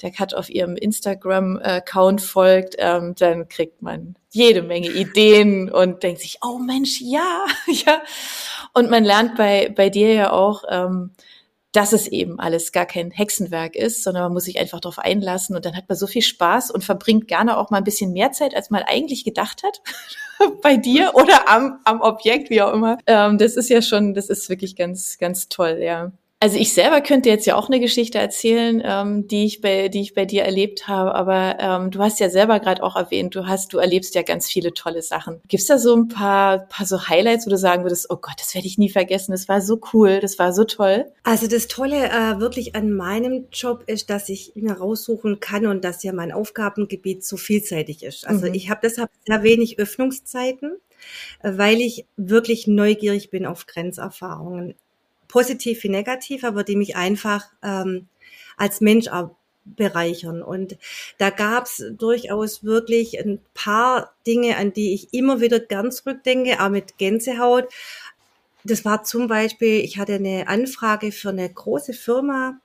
der 0.01 0.12
Kat 0.12 0.34
auf 0.34 0.50
ihrem 0.50 0.77
Instagram-Account 0.77 2.22
folgt, 2.22 2.75
ähm, 2.77 3.16
dann 3.18 3.50
kriegt 3.50 3.82
man 3.82 4.16
jede 4.30 4.62
Menge 4.62 4.89
Ideen 4.89 5.70
und 5.72 6.04
denkt 6.04 6.22
sich, 6.22 6.38
oh 6.46 6.60
Mensch, 6.60 7.01
ja, 7.01 7.46
ja. 7.68 8.01
Und 8.74 8.89
man 8.89 9.04
lernt 9.04 9.36
bei, 9.36 9.74
bei 9.75 9.89
dir 9.89 10.13
ja 10.13 10.32
auch, 10.32 10.63
ähm, 10.70 11.12
dass 11.78 11.94
es 11.94 12.08
eben 12.08 12.40
alles 12.40 12.72
gar 12.72 12.88
kein 12.88 13.12
Hexenwerk 13.12 13.76
ist, 13.76 14.02
sondern 14.02 14.24
man 14.24 14.34
muss 14.34 14.46
sich 14.46 14.60
einfach 14.60 14.80
darauf 14.80 14.98
einlassen 14.98 15.56
und 15.56 15.64
dann 15.64 15.76
hat 15.78 15.88
man 15.88 15.96
so 15.96 16.08
viel 16.08 16.24
Spaß 16.24 16.72
und 16.72 16.84
verbringt 16.84 17.28
gerne 17.28 17.56
auch 17.56 17.70
mal 17.70 17.78
ein 17.78 17.84
bisschen 17.84 18.14
mehr 18.14 18.32
Zeit, 18.32 18.56
als 18.56 18.72
man 18.72 18.82
eigentlich 18.82 19.24
gedacht 19.24 19.62
hat 19.62 19.84
bei 20.64 20.76
dir 20.76 21.12
oder 21.14 21.48
am, 21.48 21.78
am 21.84 22.02
Objekt, 22.02 22.50
wie 22.50 22.64
auch 22.64 22.74
immer. 22.74 22.98
Ähm, 23.06 23.38
das 23.38 23.58
ist 23.58 23.70
ja 23.70 23.84
schon, 23.84 24.16
das 24.16 24.30
ist 24.30 24.50
wirklich 24.50 24.76
ganz, 24.76 25.20
ganz 25.20 25.50
toll, 25.50 25.78
ja. 25.80 26.12
Also 26.39 26.60
ich 26.60 26.72
selber 26.72 27.01
könnte 27.01 27.29
jetzt 27.29 27.48
ja 27.48 27.56
auch 27.56 27.67
eine 27.67 27.79
Geschichte 27.79 28.20
erzählen, 28.20 28.79
ähm, 28.86 29.27
die 29.27 29.46
ich 29.46 29.60
bei, 29.60 29.88
die 29.88 30.01
ich 30.01 30.13
bei 30.13 30.25
dir 30.25 30.44
erlebt 30.44 30.88
habe. 30.88 31.15
Aber 31.15 31.58
ähm, 31.60 31.89
du 31.89 32.00
hast 32.00 32.20
ja 32.20 32.29
selber 32.29 32.60
gerade 32.60 32.84
auch 32.84 32.96
erwähnt, 32.96 33.34
du 33.34 33.48
hast, 33.48 33.74
du 33.74 33.79
erlebst 33.79 34.13
ja 34.13 34.22
ganz 34.22 34.48
viele 34.48 34.72
tolle 34.75 35.01
Sachen. 35.01 35.41
Gibt's 35.48 35.65
da 35.65 35.79
so 35.79 35.96
ein 35.96 36.10
paar, 36.10 36.67
paar 36.67 36.86
so 36.86 37.08
Highlights, 37.08 37.48
wo 37.48 37.50
du 37.50 37.58
sagen 37.58 37.84
würdest, 37.84 38.12
oh 38.12 38.17
Gott, 38.17 38.36
das 38.38 38.53
werde 38.53 38.67
ich 38.67 38.77
nie 38.77 38.89
vergessen. 38.89 39.32
Das 39.32 39.50
war 39.50 39.62
so 39.62 39.79
cool, 39.94 40.20
das 40.20 40.38
war 40.38 40.53
so 40.53 40.63
toll. 40.63 41.06
Also 41.24 41.48
das 41.48 41.67
Tolle 41.67 42.08
äh, 42.08 42.39
wirklich 42.39 42.75
an 42.75 42.91
meinem 42.91 43.48
Job 43.51 43.84
ist, 43.88 44.12
dass 44.12 44.29
ich 44.29 44.51
mir 44.53 44.74
raussuchen 44.74 45.39
kann 45.39 45.65
und 45.65 45.84
dass 45.84 46.03
ja 46.03 46.13
mein 46.13 46.32
Aufgabengebiet 46.32 47.25
so 47.25 47.38
vielseitig 47.38 48.03
ist. 48.03 48.27
Also 48.27 48.46
mhm. 48.46 48.53
ich 48.53 48.70
habe 48.70 48.82
deshalb 48.84 49.10
sehr 49.25 49.41
wenig 49.41 49.79
Öffnungszeiten 49.79 50.77
weil 51.44 51.79
ich 51.79 52.08
wirklich 52.17 52.65
neugierig 52.65 53.29
bin 53.29 53.46
auf 53.46 53.67
Grenzerfahrungen 53.67 54.74
positiv 55.28 55.84
wie 55.84 55.90
negativ, 55.90 56.44
aber 56.44 56.64
die 56.64 56.76
mich 56.76 56.96
einfach 56.96 57.46
ähm, 57.64 58.08
als 58.58 58.82
Mensch 58.82 59.08
auch 59.08 59.32
bereichern. 59.76 60.42
Und 60.42 60.78
da 61.18 61.30
gab's 61.30 61.84
durchaus 61.92 62.64
wirklich 62.64 63.20
ein 63.20 63.40
paar 63.54 64.14
Dinge, 64.26 64.58
an 64.58 64.74
die 64.74 64.94
ich 64.94 65.14
immer 65.14 65.42
wieder 65.42 65.60
gern 65.60 65.92
zurückdenke, 65.92 66.62
auch 66.64 66.70
mit 66.70 66.98
Gänsehaut. 66.98 67.68
Das 68.64 68.86
war 68.86 69.04
zum 69.04 69.28
Beispiel, 69.28 69.80
ich 69.82 69.98
hatte 69.98 70.16
eine 70.16 70.48
Anfrage 70.48 71.12
für 71.12 71.30
eine 71.30 71.50
große 71.50 71.94
Firma, 71.94 72.60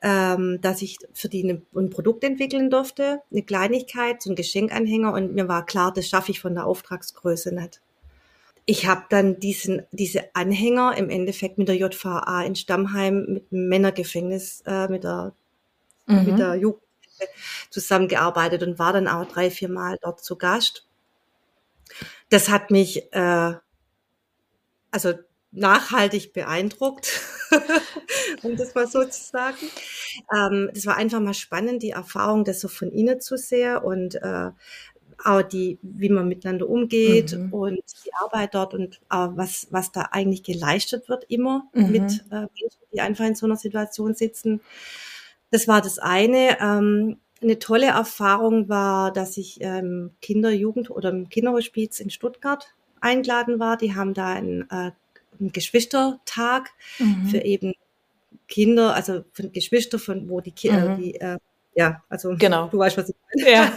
ähm, 0.00 0.58
dass 0.60 0.82
ich 0.82 0.98
für 1.12 1.28
die 1.28 1.44
ein, 1.44 1.66
ein 1.74 1.90
Produkt 1.90 2.24
entwickeln 2.24 2.70
durfte, 2.70 3.20
eine 3.30 3.42
Kleinigkeit, 3.42 4.22
so 4.22 4.30
ein 4.30 4.36
Geschenkanhänger 4.36 5.12
und 5.12 5.34
mir 5.34 5.48
war 5.48 5.66
klar, 5.66 5.92
das 5.92 6.08
schaffe 6.08 6.32
ich 6.32 6.40
von 6.40 6.54
der 6.54 6.66
Auftragsgröße 6.66 7.54
nicht 7.54 7.80
ich 8.64 8.86
habe 8.86 9.04
dann 9.10 9.40
diesen, 9.40 9.82
diese 9.90 10.34
Anhänger 10.34 10.96
im 10.96 11.10
Endeffekt 11.10 11.58
mit 11.58 11.68
der 11.68 11.76
JVA 11.76 12.42
in 12.42 12.54
Stammheim 12.54 13.24
mit 13.28 13.50
dem 13.50 13.68
Männergefängnis, 13.68 14.62
äh, 14.66 14.88
mit 14.88 15.04
der, 15.04 15.34
mhm. 16.06 16.24
mit 16.24 16.38
der 16.38 16.54
Jugend 16.54 16.82
zusammengearbeitet 17.70 18.62
und 18.62 18.78
war 18.78 18.92
dann 18.92 19.08
auch 19.08 19.26
drei, 19.26 19.50
vier 19.50 19.68
Mal 19.68 19.98
dort 20.02 20.22
zu 20.22 20.36
Gast. 20.36 20.86
Das 22.30 22.48
hat 22.48 22.70
mich 22.70 23.12
äh, 23.12 23.54
also 24.90 25.14
nachhaltig 25.50 26.32
beeindruckt, 26.32 27.20
um 28.42 28.56
das 28.56 28.74
mal 28.74 28.86
so 28.86 29.04
zu 29.04 29.22
sagen. 29.22 29.70
Ähm, 30.34 30.70
das 30.72 30.86
war 30.86 30.96
einfach 30.96 31.20
mal 31.20 31.34
spannend, 31.34 31.82
die 31.82 31.90
Erfahrung, 31.90 32.44
das 32.44 32.60
so 32.60 32.68
von 32.68 32.90
innen 32.90 33.20
zu 33.20 33.36
sehen 33.36 33.76
und 33.78 34.14
äh, 34.16 34.50
auch 35.24 35.42
die, 35.42 35.78
wie 35.82 36.08
man 36.08 36.28
miteinander 36.28 36.68
umgeht 36.68 37.36
mhm. 37.36 37.52
und 37.52 37.82
die 38.04 38.14
Arbeit 38.14 38.54
dort 38.54 38.74
und 38.74 38.96
äh, 39.10 39.28
was, 39.34 39.68
was 39.70 39.92
da 39.92 40.08
eigentlich 40.12 40.42
geleistet 40.42 41.08
wird 41.08 41.24
immer 41.28 41.68
mhm. 41.74 41.90
mit 41.90 42.24
äh, 42.30 42.40
Menschen, 42.40 42.80
die 42.92 43.00
einfach 43.00 43.24
in 43.24 43.34
so 43.34 43.46
einer 43.46 43.56
Situation 43.56 44.14
sitzen. 44.14 44.60
Das 45.50 45.68
war 45.68 45.80
das 45.80 45.98
eine. 45.98 46.58
Ähm, 46.60 47.18
eine 47.42 47.58
tolle 47.58 47.86
Erfahrung 47.86 48.68
war, 48.68 49.12
dass 49.12 49.36
ich 49.36 49.58
ähm, 49.60 50.12
Kinder, 50.20 50.50
Jugend 50.50 50.90
oder 50.90 51.10
im 51.10 51.28
Kinderhospiz 51.28 51.98
in 51.98 52.10
Stuttgart 52.10 52.72
eingeladen 53.00 53.58
war. 53.58 53.76
Die 53.76 53.94
haben 53.94 54.14
da 54.14 54.28
einen, 54.28 54.62
äh, 54.70 54.92
einen 55.40 55.52
Geschwistertag 55.52 56.70
mhm. 56.98 57.26
für 57.26 57.38
eben 57.38 57.74
Kinder, 58.48 58.94
also 58.94 59.24
für 59.32 59.48
Geschwister 59.48 59.98
von 59.98 60.28
wo 60.28 60.40
die 60.40 60.52
Kinder, 60.52 60.90
mhm. 60.90 61.02
die 61.02 61.14
äh, 61.16 61.38
ja, 61.74 62.02
also 62.08 62.34
genau. 62.38 62.68
du 62.68 62.78
weißt, 62.78 62.98
was 62.98 63.08
ich 63.08 63.16
meine. 63.34 63.50
Ja. 63.50 63.72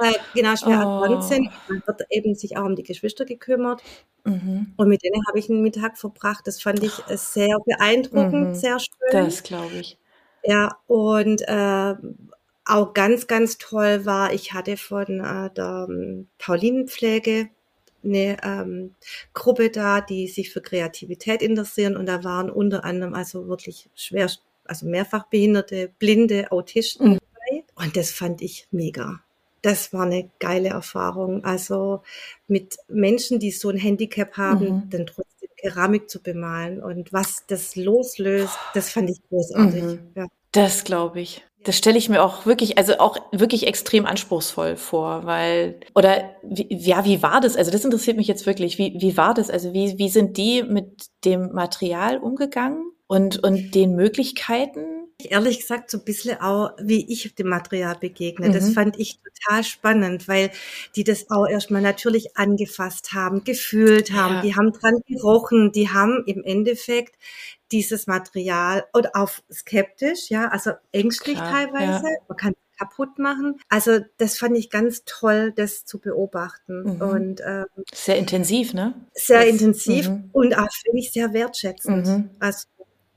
Äh, 0.00 0.12
genau, 0.34 0.56
schwer 0.56 0.86
oh. 0.86 1.02
erkrankt 1.02 1.24
sind. 1.24 1.50
Man 1.68 1.82
wird 1.86 2.02
eben 2.10 2.34
sich 2.34 2.56
auch 2.56 2.64
um 2.64 2.76
die 2.76 2.82
Geschwister 2.82 3.24
gekümmert. 3.24 3.82
Mhm. 4.24 4.74
Und 4.76 4.88
mit 4.88 5.02
denen 5.02 5.20
habe 5.28 5.38
ich 5.38 5.50
einen 5.50 5.62
Mittag 5.62 5.98
verbracht. 5.98 6.46
Das 6.46 6.62
fand 6.62 6.82
ich 6.82 6.98
äh, 7.08 7.16
sehr 7.16 7.58
beeindruckend, 7.64 8.48
mhm. 8.48 8.54
sehr 8.54 8.78
schön. 8.78 9.10
Das 9.10 9.42
glaube 9.42 9.74
ich. 9.74 9.98
Ja, 10.44 10.78
und 10.86 11.42
äh, 11.46 11.94
auch 12.64 12.94
ganz, 12.94 13.26
ganz 13.26 13.58
toll 13.58 14.04
war, 14.06 14.32
ich 14.32 14.52
hatte 14.52 14.76
von 14.76 15.20
äh, 15.20 15.50
der 15.50 15.86
ähm, 15.88 16.28
Paulinenpflege 16.38 17.48
eine 18.04 18.36
ähm, 18.44 18.94
Gruppe 19.34 19.70
da, 19.70 20.00
die 20.00 20.28
sich 20.28 20.50
für 20.52 20.60
Kreativität 20.60 21.42
interessieren 21.42 21.96
und 21.96 22.06
da 22.06 22.22
waren 22.24 22.50
unter 22.50 22.84
anderem 22.84 23.14
also 23.14 23.48
wirklich 23.48 23.90
schwer, 23.94 24.30
also 24.64 24.86
mehrfach 24.86 25.26
behinderte, 25.26 25.90
blinde 25.98 26.52
Autisten 26.52 27.12
mhm. 27.12 27.18
dabei 27.34 27.64
und 27.74 27.96
das 27.96 28.10
fand 28.10 28.42
ich 28.42 28.68
mega 28.70 29.20
das 29.68 29.92
war 29.92 30.04
eine 30.04 30.30
geile 30.38 30.70
Erfahrung. 30.70 31.44
Also 31.44 32.02
mit 32.46 32.76
Menschen, 32.88 33.38
die 33.38 33.50
so 33.50 33.68
ein 33.68 33.76
Handicap 33.76 34.36
haben, 34.36 34.64
mhm. 34.64 34.90
dann 34.90 35.06
trotzdem 35.06 35.48
Keramik 35.58 36.08
zu 36.08 36.22
bemalen 36.22 36.82
und 36.82 37.12
was 37.12 37.44
das 37.48 37.76
loslöst, 37.76 38.56
das 38.74 38.90
fand 38.90 39.10
ich 39.10 39.18
großartig. 39.28 39.82
Mhm. 39.82 40.12
Ja. 40.14 40.26
Das 40.52 40.84
glaube 40.84 41.20
ich. 41.20 41.44
Das 41.64 41.76
stelle 41.76 41.98
ich 41.98 42.08
mir 42.08 42.22
auch 42.22 42.46
wirklich, 42.46 42.78
also 42.78 42.98
auch 42.98 43.18
wirklich 43.32 43.66
extrem 43.66 44.06
anspruchsvoll 44.06 44.76
vor, 44.76 45.26
weil, 45.26 45.80
oder 45.94 46.30
wie, 46.42 46.68
ja, 46.70 47.04
wie 47.04 47.22
war 47.22 47.40
das? 47.40 47.56
Also 47.56 47.70
das 47.70 47.84
interessiert 47.84 48.16
mich 48.16 48.28
jetzt 48.28 48.46
wirklich. 48.46 48.78
Wie, 48.78 48.96
wie 49.00 49.16
war 49.16 49.34
das? 49.34 49.50
Also 49.50 49.74
wie, 49.74 49.98
wie 49.98 50.08
sind 50.08 50.36
die 50.36 50.62
mit 50.62 51.08
dem 51.24 51.52
Material 51.52 52.18
umgegangen 52.18 52.92
und, 53.08 53.42
und 53.42 53.74
den 53.74 53.96
Möglichkeiten? 53.96 54.97
Ehrlich 55.24 55.60
gesagt 55.60 55.90
so 55.90 55.98
ein 55.98 56.04
bisschen 56.04 56.40
auch, 56.40 56.72
wie 56.80 57.10
ich 57.12 57.34
dem 57.34 57.48
Material 57.48 57.96
begegne. 57.98 58.48
Mhm. 58.48 58.52
Das 58.52 58.72
fand 58.72 58.98
ich 58.98 59.18
total 59.18 59.64
spannend, 59.64 60.28
weil 60.28 60.50
die 60.94 61.04
das 61.04 61.30
auch 61.30 61.46
erstmal 61.46 61.82
natürlich 61.82 62.36
angefasst 62.36 63.12
haben, 63.12 63.44
gefühlt 63.44 64.12
haben, 64.12 64.36
ja. 64.36 64.42
die 64.42 64.54
haben 64.56 64.72
dran 64.72 65.00
gerochen, 65.06 65.72
die 65.72 65.90
haben 65.90 66.22
im 66.26 66.44
Endeffekt 66.44 67.16
dieses 67.72 68.06
Material 68.06 68.84
und 68.92 69.14
auch 69.14 69.30
skeptisch, 69.52 70.30
ja, 70.30 70.48
also 70.48 70.72
ängstlich 70.92 71.36
Klar, 71.36 71.52
teilweise. 71.52 72.06
Ja. 72.06 72.16
Man 72.28 72.36
kann 72.36 72.54
kaputt 72.78 73.18
machen. 73.18 73.58
Also 73.68 73.98
das 74.18 74.38
fand 74.38 74.56
ich 74.56 74.70
ganz 74.70 75.02
toll, 75.04 75.52
das 75.54 75.84
zu 75.84 75.98
beobachten. 75.98 76.94
Mhm. 76.94 77.00
Und 77.02 77.40
ähm, 77.44 77.66
sehr 77.92 78.16
intensiv, 78.16 78.72
ne? 78.72 78.94
Sehr 79.14 79.40
das, 79.40 79.48
intensiv 79.48 80.08
mhm. 80.08 80.30
und 80.32 80.56
auch 80.56 80.72
finde 80.72 81.00
ich 81.00 81.10
sehr 81.10 81.32
wertschätzend. 81.32 82.06
Mhm. 82.06 82.30
Also 82.38 82.68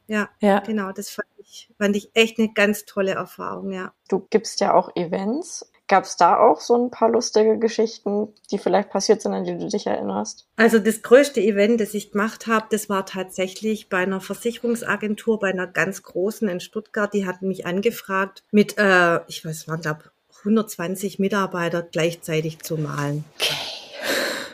ja, 0.07 0.29
ja, 0.41 0.59
genau, 0.59 0.91
das 0.91 1.09
fand 1.09 1.27
ich, 1.51 1.69
fand 1.77 1.95
ich 1.95 2.11
echt 2.13 2.39
eine 2.39 2.53
ganz 2.53 2.85
tolle 2.85 3.11
Erfahrung, 3.11 3.71
ja. 3.71 3.93
Du 4.09 4.25
gibst 4.29 4.59
ja 4.61 4.73
auch 4.73 4.95
Events. 4.95 5.71
Gab 5.87 6.05
es 6.05 6.15
da 6.15 6.39
auch 6.39 6.61
so 6.61 6.75
ein 6.75 6.89
paar 6.89 7.09
lustige 7.09 7.59
Geschichten, 7.59 8.29
die 8.49 8.57
vielleicht 8.57 8.89
passiert 8.89 9.21
sind, 9.21 9.33
an 9.33 9.43
die 9.43 9.57
du 9.57 9.67
dich 9.67 9.87
erinnerst? 9.87 10.47
Also 10.55 10.79
das 10.79 11.01
größte 11.01 11.41
Event, 11.41 11.81
das 11.81 11.93
ich 11.93 12.11
gemacht 12.11 12.47
habe, 12.47 12.67
das 12.71 12.87
war 12.87 13.05
tatsächlich 13.05 13.89
bei 13.89 13.97
einer 13.97 14.21
Versicherungsagentur, 14.21 15.39
bei 15.39 15.49
einer 15.49 15.67
ganz 15.67 16.01
großen 16.01 16.47
in 16.47 16.61
Stuttgart. 16.61 17.13
Die 17.13 17.25
hatten 17.25 17.49
mich 17.49 17.65
angefragt 17.65 18.43
mit, 18.51 18.77
äh, 18.77 19.19
ich 19.27 19.43
weiß, 19.43 19.67
waren 19.67 19.81
glaube 19.81 20.11
120 20.45 21.19
Mitarbeiter 21.19 21.81
gleichzeitig 21.81 22.59
zu 22.59 22.77
malen. 22.77 23.25
Okay. 23.35 23.53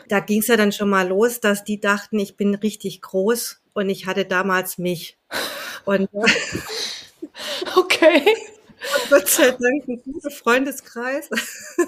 da 0.08 0.20
ging 0.20 0.40
es 0.40 0.48
ja 0.48 0.56
dann 0.56 0.72
schon 0.72 0.90
mal 0.90 1.06
los, 1.06 1.40
dass 1.40 1.64
die 1.64 1.80
dachten, 1.80 2.18
ich 2.18 2.36
bin 2.36 2.54
richtig 2.54 3.00
groß 3.00 3.60
und 3.74 3.90
ich 3.90 4.06
hatte 4.06 4.24
damals 4.24 4.78
mich. 4.78 5.18
Und 5.88 6.08
okay. 7.76 8.22
Und 8.26 9.08
Gott 9.08 9.26
sei 9.26 9.50
Dank 9.52 9.88
ein 9.88 10.02
guter 10.04 10.30
Freundeskreis, 10.30 11.30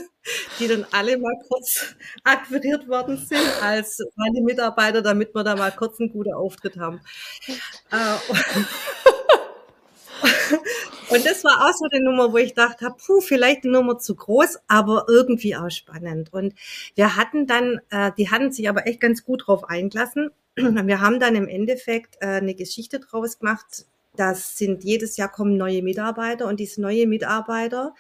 die 0.59 0.69
dann 0.69 0.87
alle 0.91 1.19
mal 1.19 1.35
kurz 1.49 1.95
akquiriert 2.25 2.89
worden 2.89 3.19
sind 3.19 3.47
als 3.63 3.99
meine 4.17 4.41
Mitarbeiter, 4.41 5.03
damit 5.03 5.35
wir 5.35 5.45
da 5.45 5.55
mal 5.55 5.71
kurz 5.71 6.01
einen 6.01 6.11
guten 6.11 6.33
Auftritt 6.33 6.79
haben. 6.79 7.03
Äh, 7.91 8.17
und 11.15 11.27
das 11.27 11.45
war 11.45 11.69
auch 11.69 11.75
so 11.75 11.85
eine 11.93 12.03
Nummer, 12.03 12.33
wo 12.33 12.39
ich 12.39 12.55
dachte, 12.55 12.95
puh, 13.05 13.21
vielleicht 13.21 13.65
eine 13.65 13.75
Nummer 13.75 13.99
zu 13.99 14.17
groß, 14.17 14.61
aber 14.67 15.05
irgendwie 15.09 15.57
auch 15.57 15.71
spannend. 15.71 16.33
Und 16.33 16.55
wir 16.95 17.17
hatten 17.17 17.47
dann, 17.47 17.81
äh, 17.91 18.13
die 18.17 18.31
hatten 18.31 18.51
sich 18.51 18.67
aber 18.67 18.87
echt 18.87 19.01
ganz 19.01 19.25
gut 19.25 19.47
drauf 19.47 19.69
eingelassen. 19.69 20.31
Wir 20.57 21.01
haben 21.01 21.21
dann 21.21 21.35
im 21.35 21.49
Endeffekt 21.49 22.17
äh, 22.21 22.27
eine 22.27 22.55
Geschichte 22.55 23.01
draus 23.01 23.39
gemacht, 23.39 23.87
das 24.17 24.59
sind 24.59 24.85
jedes 24.85 25.17
Jahr 25.17 25.31
kommen 25.31 25.57
neue 25.57 25.83
Mitarbeiter 25.83 26.47
und 26.47 26.61
diese 26.61 26.83
neue 26.83 27.07
Mitarbeiter 27.07 27.95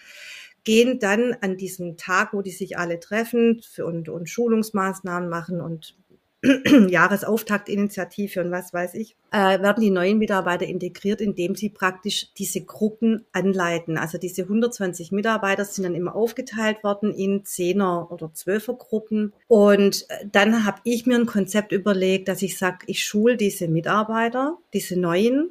gehen 0.64 0.98
dann 0.98 1.34
an 1.40 1.56
diesem 1.56 1.96
Tag, 1.96 2.34
wo 2.34 2.42
die 2.42 2.50
sich 2.50 2.76
alle 2.76 3.00
treffen 3.00 3.62
und, 3.78 4.08
und 4.08 4.28
Schulungsmaßnahmen 4.28 5.28
machen 5.28 5.60
und 5.60 5.96
Jahresauftaktinitiative 6.88 8.40
und 8.40 8.50
was 8.50 8.72
weiß 8.72 8.94
ich, 8.94 9.14
äh, 9.30 9.60
werden 9.60 9.82
die 9.82 9.90
neuen 9.90 10.18
Mitarbeiter 10.18 10.64
integriert, 10.66 11.20
indem 11.20 11.54
sie 11.54 11.68
praktisch 11.68 12.32
diese 12.38 12.62
Gruppen 12.62 13.26
anleiten. 13.32 13.98
Also 13.98 14.16
diese 14.16 14.42
120 14.42 15.12
Mitarbeiter 15.12 15.64
sind 15.66 15.84
dann 15.84 15.94
immer 15.94 16.14
aufgeteilt 16.14 16.82
worden 16.82 17.12
in 17.12 17.44
Zehner- 17.44 18.10
oder 18.10 18.32
Zwölfer 18.32 18.74
Gruppen. 18.74 19.34
Und 19.48 20.06
äh, 20.08 20.26
dann 20.32 20.64
habe 20.64 20.80
ich 20.84 21.04
mir 21.04 21.16
ein 21.16 21.26
Konzept 21.26 21.72
überlegt, 21.72 22.28
dass 22.28 22.40
ich 22.40 22.56
sage, 22.56 22.78
ich 22.86 23.04
schule 23.04 23.36
diese 23.36 23.68
Mitarbeiter, 23.68 24.56
diese 24.72 24.98
neuen, 24.98 25.50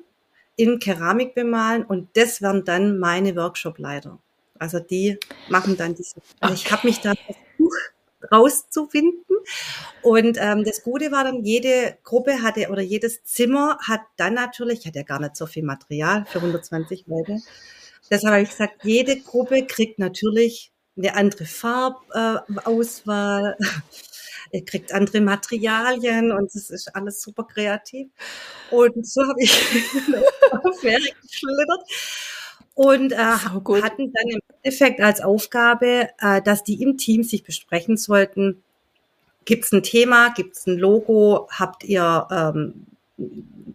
in 0.56 0.80
Keramik 0.80 1.36
bemalen 1.36 1.86
und 1.86 2.10
das 2.16 2.42
werden 2.42 2.66
dann 2.66 3.00
meine 3.00 3.34
Workshop-Leiter. 3.36 4.20
Also 4.58 4.80
die 4.80 5.18
machen 5.48 5.78
dann 5.78 5.96
diese. 5.96 6.16
Also 6.42 6.54
ich 6.54 6.70
habe 6.70 6.86
mich 6.86 7.00
da 7.00 7.14
rauszufinden. 8.32 9.24
Und 10.02 10.38
ähm, 10.40 10.64
das 10.64 10.84
Gute 10.84 11.12
war 11.12 11.24
dann, 11.24 11.44
jede 11.44 11.98
Gruppe 12.04 12.42
hatte 12.42 12.70
oder 12.70 12.82
jedes 12.82 13.24
Zimmer 13.24 13.78
hat 13.88 14.02
dann 14.18 14.34
natürlich, 14.34 14.80
ich 14.80 14.88
hatte 14.88 15.00
ja 15.00 15.04
gar 15.04 15.20
nicht 15.20 15.36
so 15.36 15.46
viel 15.46 15.64
Material 15.64 16.26
für 16.26 16.40
120 16.40 17.06
Leute. 17.08 17.38
Deshalb 18.10 18.34
habe 18.34 18.44
ich 18.44 18.50
gesagt, 18.50 18.84
jede 18.84 19.20
Gruppe 19.20 19.66
kriegt 19.66 20.00
natürlich 20.00 20.72
eine 20.98 21.16
andere 21.16 21.46
Farbauswahl, 21.46 23.58
ihr 24.52 24.66
kriegt 24.66 24.94
andere 24.94 25.22
Materialien 25.22 26.32
und 26.32 26.54
es 26.54 26.70
ist 26.70 26.96
alles 26.96 27.22
super 27.22 27.46
kreativ. 27.46 28.10
Und 28.72 29.08
so 29.08 29.22
habe 29.22 29.42
ich 29.42 29.54
auf 30.52 30.80
Ferien 30.80 31.16
geschlittert 31.22 32.39
und 32.80 33.12
äh, 33.12 33.18
hatten 33.18 34.14
dann 34.14 34.28
im 34.30 34.40
Endeffekt 34.64 35.02
als 35.02 35.20
Aufgabe, 35.20 36.08
äh, 36.18 36.42
dass 36.42 36.64
die 36.64 36.82
im 36.82 36.98
Team 36.98 37.24
sich 37.24 37.44
besprechen 37.44 37.98
sollten, 37.98 38.64
gibt 39.44 39.66
es 39.66 39.74
ein 39.74 39.84
Thema, 39.84 40.30
gibt 40.30 40.56
es 40.56 40.66
ein 40.66 40.78
Logo, 40.78 41.50
habt 41.52 41.84
ihr 41.84 42.26
ähm, 42.32 42.86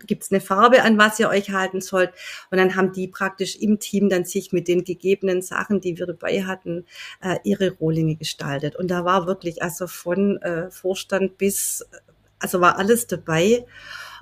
gibt 0.06 0.22
es 0.22 0.32
eine 0.32 0.40
Farbe, 0.40 0.82
an 0.82 0.96
was 0.96 1.20
ihr 1.20 1.28
euch 1.28 1.50
halten 1.50 1.82
sollt. 1.82 2.12
Und 2.50 2.56
dann 2.56 2.76
haben 2.76 2.94
die 2.94 3.06
praktisch 3.06 3.56
im 3.56 3.78
Team 3.78 4.08
dann 4.08 4.24
sich 4.24 4.52
mit 4.52 4.68
den 4.68 4.84
gegebenen 4.84 5.42
Sachen, 5.42 5.82
die 5.82 5.98
wir 5.98 6.06
dabei 6.06 6.44
hatten, 6.44 6.86
äh, 7.20 7.36
ihre 7.44 7.72
Rohlinge 7.72 8.16
gestaltet. 8.16 8.74
Und 8.74 8.90
da 8.90 9.04
war 9.04 9.26
wirklich 9.26 9.62
also 9.62 9.86
von 9.86 10.40
äh, 10.40 10.70
Vorstand 10.70 11.36
bis, 11.36 11.84
also 12.38 12.62
war 12.62 12.78
alles 12.78 13.06
dabei. 13.06 13.66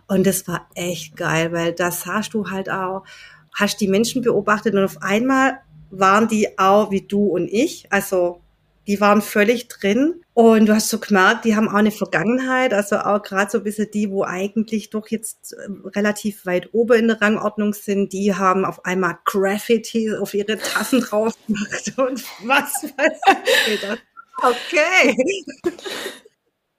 Und 0.08 0.26
das 0.26 0.48
war 0.48 0.68
echt 0.74 1.16
geil, 1.16 1.52
weil 1.52 1.72
da 1.72 1.92
sahst 1.92 2.34
du 2.34 2.50
halt 2.50 2.68
auch, 2.68 3.04
hast 3.54 3.80
die 3.80 3.88
Menschen 3.88 4.22
beobachtet 4.22 4.74
und 4.74 4.84
auf 4.84 5.02
einmal 5.02 5.58
waren 5.90 6.28
die 6.28 6.58
auch 6.58 6.90
wie 6.90 7.02
du 7.02 7.26
und 7.26 7.48
ich. 7.48 7.86
Also 7.90 8.40
die 8.86 9.00
waren 9.00 9.22
völlig 9.22 9.68
drin. 9.68 10.22
Und 10.34 10.66
du 10.66 10.74
hast 10.74 10.88
so 10.88 10.98
gemerkt, 10.98 11.44
die 11.44 11.54
haben 11.54 11.68
auch 11.68 11.74
eine 11.74 11.90
Vergangenheit, 11.90 12.72
also 12.72 12.96
auch 12.96 13.22
gerade 13.22 13.50
so 13.50 13.58
ein 13.58 13.64
bisschen 13.64 13.90
die, 13.92 14.10
wo 14.10 14.24
eigentlich 14.24 14.88
doch 14.88 15.08
jetzt 15.08 15.52
äh, 15.52 15.68
relativ 15.94 16.46
weit 16.46 16.70
oben 16.72 17.00
in 17.00 17.08
der 17.08 17.20
Rangordnung 17.20 17.74
sind, 17.74 18.14
die 18.14 18.34
haben 18.34 18.64
auf 18.64 18.84
einmal 18.86 19.18
Graffiti 19.24 20.14
auf 20.16 20.32
ihre 20.32 20.56
Tassen 20.56 21.00
drauf 21.02 21.36
gemacht 21.46 21.92
und 21.98 22.24
was 22.48 22.84
weiß 22.96 23.20
ich. 23.68 23.80
Okay. 24.42 25.14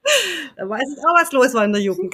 da 0.57 0.69
weiß 0.69 0.83
ich 0.97 0.99
auch, 0.99 1.21
was 1.21 1.31
los 1.31 1.53
war 1.53 1.65
in 1.65 1.73
der 1.73 1.81
Jugend. 1.81 2.13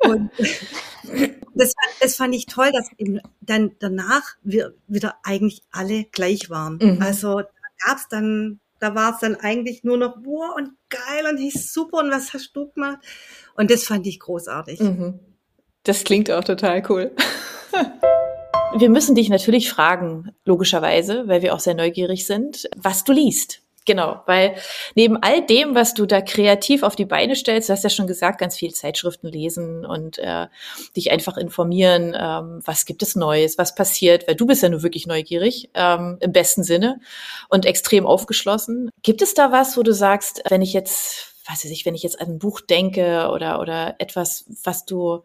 Und 0.00 0.30
das, 1.54 1.74
das 2.00 2.16
fand 2.16 2.34
ich 2.34 2.46
toll, 2.46 2.70
dass 2.72 2.88
eben 2.98 3.20
dann 3.40 3.72
danach 3.78 4.36
wir 4.42 4.74
wieder 4.86 5.16
eigentlich 5.22 5.62
alle 5.70 6.04
gleich 6.04 6.50
waren. 6.50 6.78
Mhm. 6.80 7.02
Also 7.02 7.40
da 7.40 7.48
gab's 7.86 8.08
dann 8.08 8.60
da 8.80 8.94
war 8.94 9.12
es 9.14 9.20
dann 9.20 9.36
eigentlich 9.36 9.84
nur 9.84 9.98
noch, 9.98 10.16
boah, 10.22 10.54
und 10.56 10.70
geil 10.88 11.26
und 11.30 11.36
hieß 11.36 11.72
super 11.72 11.98
und 11.98 12.10
was 12.10 12.32
hast 12.32 12.52
du 12.54 12.70
gemacht? 12.70 12.98
Und 13.54 13.70
das 13.70 13.84
fand 13.84 14.06
ich 14.06 14.18
großartig. 14.18 14.80
Mhm. 14.80 15.20
Das 15.84 16.02
klingt 16.02 16.30
auch 16.30 16.44
total 16.44 16.82
cool. 16.88 17.12
wir 18.76 18.88
müssen 18.88 19.14
dich 19.14 19.28
natürlich 19.28 19.70
fragen, 19.70 20.32
logischerweise, 20.44 21.28
weil 21.28 21.42
wir 21.42 21.54
auch 21.54 21.60
sehr 21.60 21.74
neugierig 21.74 22.26
sind, 22.26 22.68
was 22.76 23.04
du 23.04 23.12
liest. 23.12 23.62
Genau, 23.86 24.22
weil 24.26 24.56
neben 24.94 25.16
all 25.16 25.44
dem, 25.44 25.74
was 25.74 25.94
du 25.94 26.04
da 26.04 26.20
kreativ 26.20 26.82
auf 26.82 26.96
die 26.96 27.06
Beine 27.06 27.34
stellst, 27.34 27.68
du 27.68 27.72
hast 27.72 27.82
ja 27.82 27.88
schon 27.88 28.06
gesagt, 28.06 28.38
ganz 28.38 28.56
viel 28.56 28.72
Zeitschriften 28.74 29.28
lesen 29.28 29.86
und 29.86 30.18
äh, 30.18 30.48
dich 30.96 31.10
einfach 31.10 31.38
informieren, 31.38 32.14
ähm, 32.16 32.60
was 32.64 32.84
gibt 32.84 33.02
es 33.02 33.16
Neues, 33.16 33.56
was 33.56 33.74
passiert, 33.74 34.28
weil 34.28 34.34
du 34.34 34.46
bist 34.46 34.62
ja 34.62 34.68
nur 34.68 34.82
wirklich 34.82 35.06
neugierig, 35.06 35.70
ähm, 35.74 36.18
im 36.20 36.32
besten 36.32 36.62
Sinne 36.62 37.00
und 37.48 37.64
extrem 37.64 38.06
aufgeschlossen. 38.06 38.90
Gibt 39.02 39.22
es 39.22 39.32
da 39.32 39.50
was, 39.50 39.78
wo 39.78 39.82
du 39.82 39.94
sagst, 39.94 40.42
wenn 40.50 40.60
ich 40.60 40.74
jetzt, 40.74 41.34
weiß 41.48 41.64
ich, 41.64 41.86
wenn 41.86 41.94
ich 41.94 42.02
jetzt 42.02 42.20
an 42.20 42.28
ein 42.28 42.38
Buch 42.38 42.60
denke 42.60 43.30
oder, 43.32 43.60
oder 43.60 43.94
etwas, 43.98 44.44
was 44.62 44.84
du 44.84 45.22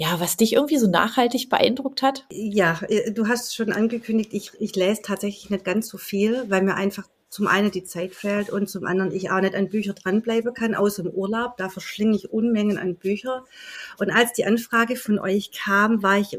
ja, 0.00 0.20
was 0.20 0.36
dich 0.36 0.52
irgendwie 0.52 0.78
so 0.78 0.86
nachhaltig 0.86 1.48
beeindruckt 1.48 2.02
hat? 2.02 2.24
Ja, 2.30 2.78
äh, 2.88 3.10
du 3.10 3.26
hast 3.26 3.56
schon 3.56 3.72
angekündigt, 3.72 4.32
ich, 4.32 4.52
ich 4.60 4.76
lese 4.76 5.02
tatsächlich 5.02 5.50
nicht 5.50 5.64
ganz 5.64 5.88
so 5.88 5.98
viel, 5.98 6.44
weil 6.48 6.62
mir 6.62 6.76
einfach 6.76 7.08
zum 7.28 7.46
einen 7.46 7.70
die 7.70 7.84
Zeit 7.84 8.14
fehlt 8.14 8.50
und 8.50 8.68
zum 8.70 8.86
anderen 8.86 9.12
ich 9.12 9.30
auch 9.30 9.40
nicht 9.40 9.54
an 9.54 9.68
Bücher 9.68 9.92
dranbleiben 9.92 10.54
kann, 10.54 10.74
außer 10.74 11.04
im 11.04 11.10
Urlaub. 11.10 11.56
Da 11.58 11.68
verschlinge 11.68 12.16
ich 12.16 12.30
Unmengen 12.30 12.78
an 12.78 12.96
Bücher. 12.96 13.44
Und 13.98 14.10
als 14.10 14.32
die 14.32 14.46
Anfrage 14.46 14.96
von 14.96 15.18
euch 15.18 15.52
kam, 15.52 16.02
war 16.02 16.18
ich 16.18 16.38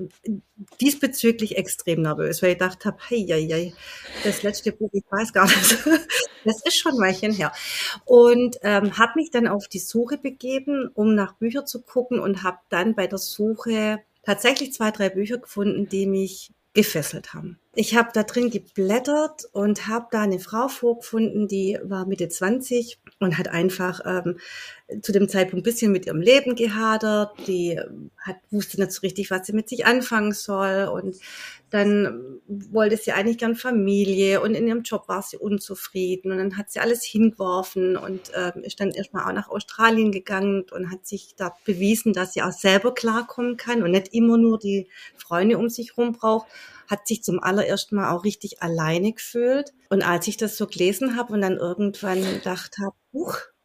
diesbezüglich 0.82 1.58
extrem 1.58 2.02
nervös, 2.02 2.42
weil 2.42 2.54
ich 2.54 2.58
dachte 2.58 2.90
habe, 2.90 2.98
hey, 3.08 3.26
hey, 3.28 3.48
hey, 3.48 3.74
das 4.24 4.44
letzte 4.44 4.72
Buch, 4.72 4.90
ich 4.94 5.04
weiß 5.10 5.32
gar 5.32 5.46
nicht, 5.46 5.78
das 6.46 6.64
ist 6.66 6.78
schon 6.78 6.94
ein 6.94 7.00
Weilchen 7.00 7.34
her. 7.34 7.52
Und 8.06 8.58
ähm, 8.64 8.98
habe 8.98 9.14
mich 9.16 9.30
dann 9.30 9.48
auf 9.48 9.68
die 9.68 9.80
Suche 9.80 10.18
begeben, 10.18 10.90
um 10.94 11.14
nach 11.14 11.34
Büchern 11.34 11.68
zu 11.68 11.82
gucken 11.82 12.20
und 12.20 12.44
habe 12.44 12.58
dann 12.70 12.96
bei 12.96 13.06
der 13.06 13.20
Suche 13.20 14.00
tatsächlich 14.24 14.74
zwei, 14.74 14.92
drei 14.92 15.10
Bücher 15.10 15.38
gefunden, 15.38 15.88
die 15.88 16.08
mich 16.08 16.52
gefesselt 16.74 17.34
haben. 17.34 17.60
Ich 17.82 17.96
habe 17.96 18.10
da 18.14 18.24
drin 18.24 18.50
geblättert 18.50 19.46
und 19.54 19.88
habe 19.88 20.08
da 20.12 20.24
eine 20.24 20.40
Frau 20.40 20.68
vorgefunden, 20.68 21.48
die 21.48 21.80
war 21.82 22.06
Mitte 22.06 22.28
20 22.28 23.00
und 23.22 23.38
hat 23.38 23.48
einfach 23.48 24.02
ähm, 24.06 24.38
zu 25.02 25.12
dem 25.12 25.30
Zeitpunkt 25.30 25.64
bisschen 25.64 25.92
mit 25.92 26.06
ihrem 26.06 26.22
Leben 26.22 26.56
gehadert. 26.56 27.32
Die 27.48 27.80
hat, 28.18 28.38
wusste 28.50 28.80
nicht 28.80 28.92
so 28.92 29.02
richtig, 29.02 29.30
was 29.30 29.46
sie 29.46 29.54
mit 29.54 29.70
sich 29.70 29.86
anfangen 29.86 30.32
soll. 30.32 30.90
Und 30.92 31.18
dann 31.70 32.40
wollte 32.48 32.98
sie 32.98 33.12
eigentlich 33.12 33.38
gern 33.38 33.56
Familie 33.56 34.42
und 34.42 34.56
in 34.56 34.68
ihrem 34.68 34.82
Job 34.82 35.08
war 35.08 35.22
sie 35.22 35.38
unzufrieden. 35.38 36.32
Und 36.32 36.40
dann 36.40 36.58
hat 36.58 36.72
sie 36.72 36.80
alles 36.80 37.04
hingeworfen 37.04 37.98
und 37.98 38.34
äh, 38.34 38.52
ist 38.64 38.80
dann 38.80 38.92
erstmal 38.92 39.26
auch 39.30 39.34
nach 39.34 39.50
Australien 39.50 40.12
gegangen 40.12 40.66
und 40.72 40.92
hat 40.92 41.06
sich 41.06 41.36
da 41.38 41.54
bewiesen, 41.66 42.14
dass 42.14 42.34
sie 42.34 42.42
auch 42.42 42.52
selber 42.52 42.94
klarkommen 42.94 43.58
kann 43.58 43.84
und 43.84 43.92
nicht 43.92 44.14
immer 44.14 44.38
nur 44.38 44.58
die 44.58 44.88
Freunde 45.16 45.58
um 45.58 45.70
sich 45.70 45.98
rum 45.98 46.14
braucht 46.14 46.48
hat 46.90 47.08
sich 47.08 47.24
zum 47.24 47.40
allerersten 47.40 47.98
Mal 47.98 48.12
auch 48.12 48.24
richtig 48.24 48.64
alleine 48.64 49.14
gefühlt. 49.14 49.74
Und 49.90 50.02
als 50.02 50.28
ich 50.28 50.38
das 50.38 50.58
so 50.58 50.66
gelesen 50.66 51.16
habe 51.16 51.34
und 51.34 51.42
dann 51.42 51.58
irgendwann 51.58 52.24
gedacht 52.24 52.78
habe, 52.80 52.96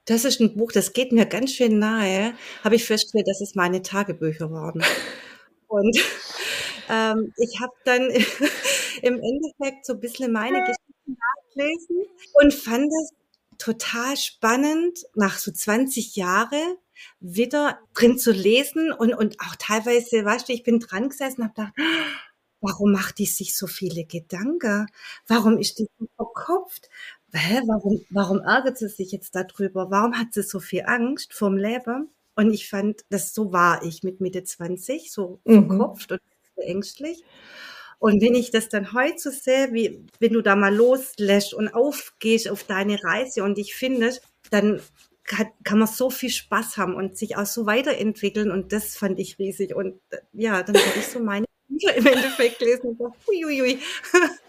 das 0.04 0.24
ist 0.24 0.40
ein 0.40 0.54
Buch, 0.56 0.72
das 0.72 0.92
geht 0.92 1.12
mir 1.12 1.26
ganz 1.26 1.52
schön 1.52 1.78
nahe, 1.78 2.34
habe 2.62 2.76
ich 2.76 2.84
festgestellt, 2.84 3.28
dass 3.28 3.40
es 3.40 3.54
meine 3.54 3.82
Tagebücher 3.82 4.50
waren. 4.50 4.82
Und 5.66 5.96
ähm, 6.90 7.32
ich 7.36 7.60
habe 7.60 7.72
dann 7.84 8.02
im 9.02 9.20
Endeffekt 9.20 9.86
so 9.86 9.94
ein 9.94 10.00
bisschen 10.00 10.32
meine 10.32 10.60
Geschichten 10.60 11.16
nachgelesen 11.18 12.06
und 12.34 12.54
fand 12.54 12.86
es 12.86 13.12
total 13.58 14.16
spannend, 14.16 14.98
nach 15.14 15.38
so 15.38 15.50
20 15.50 16.16
Jahren 16.16 16.76
wieder 17.20 17.78
drin 17.94 18.18
zu 18.18 18.32
lesen 18.32 18.92
und, 18.92 19.14
und 19.14 19.40
auch 19.40 19.56
teilweise, 19.56 20.24
weißt 20.24 20.48
du, 20.48 20.52
ich 20.52 20.62
bin 20.62 20.80
dran 20.80 21.08
gesessen 21.08 21.42
und 21.42 21.56
habe 21.56 21.72
gedacht, 21.72 21.74
warum 22.60 22.92
macht 22.92 23.18
die 23.18 23.26
sich 23.26 23.56
so 23.56 23.66
viele 23.66 24.04
Gedanken? 24.04 24.86
Warum 25.26 25.58
ist 25.58 25.78
die 25.78 25.88
so 25.98 26.06
verkopft? 26.16 26.88
Hä, 27.34 27.60
warum, 27.66 28.04
warum 28.10 28.40
ärgert 28.40 28.78
sie 28.78 28.88
sich 28.88 29.12
jetzt 29.12 29.34
darüber? 29.34 29.90
Warum 29.90 30.18
hat 30.18 30.32
sie 30.32 30.42
so 30.42 30.60
viel 30.60 30.84
Angst 30.86 31.34
vorm 31.34 31.56
Leben? 31.56 32.10
Und 32.36 32.52
ich 32.52 32.68
fand, 32.68 33.02
das 33.10 33.34
so 33.34 33.52
war 33.52 33.82
ich 33.84 34.02
mit 34.02 34.20
Mitte 34.20 34.42
20, 34.42 35.12
so 35.12 35.40
mhm. 35.44 35.68
verkopft 35.68 36.12
und 36.12 36.20
ängstlich. 36.56 37.22
Und 37.98 38.20
wenn 38.20 38.34
ich 38.34 38.50
das 38.50 38.68
dann 38.68 38.92
heute 38.92 39.18
so 39.18 39.30
sehe, 39.30 39.72
wie 39.72 40.04
wenn 40.18 40.32
du 40.32 40.42
da 40.42 40.56
mal 40.56 40.74
loslässt 40.74 41.54
und 41.54 41.68
aufgehst 41.68 42.50
auf 42.50 42.64
deine 42.64 43.02
Reise 43.02 43.44
und 43.44 43.56
dich 43.56 43.74
findest, 43.74 44.22
dann 44.50 44.80
kann, 45.22 45.46
kann 45.62 45.78
man 45.78 45.88
so 45.88 46.10
viel 46.10 46.30
Spaß 46.30 46.76
haben 46.76 46.94
und 46.94 47.16
sich 47.16 47.36
auch 47.36 47.46
so 47.46 47.66
weiterentwickeln. 47.66 48.50
Und 48.50 48.72
das 48.72 48.96
fand 48.96 49.18
ich 49.18 49.38
riesig. 49.38 49.74
Und 49.74 50.00
ja, 50.32 50.62
dann 50.62 50.76
habe 50.76 50.98
ich 50.98 51.06
so 51.06 51.20
meine 51.20 51.46
Bücher 51.68 51.96
im 51.96 52.06
Endeffekt 52.06 52.58
gelesen 52.58 52.88
und 52.88 53.00
dachte, 53.00 53.16
uiuiui. 53.28 53.78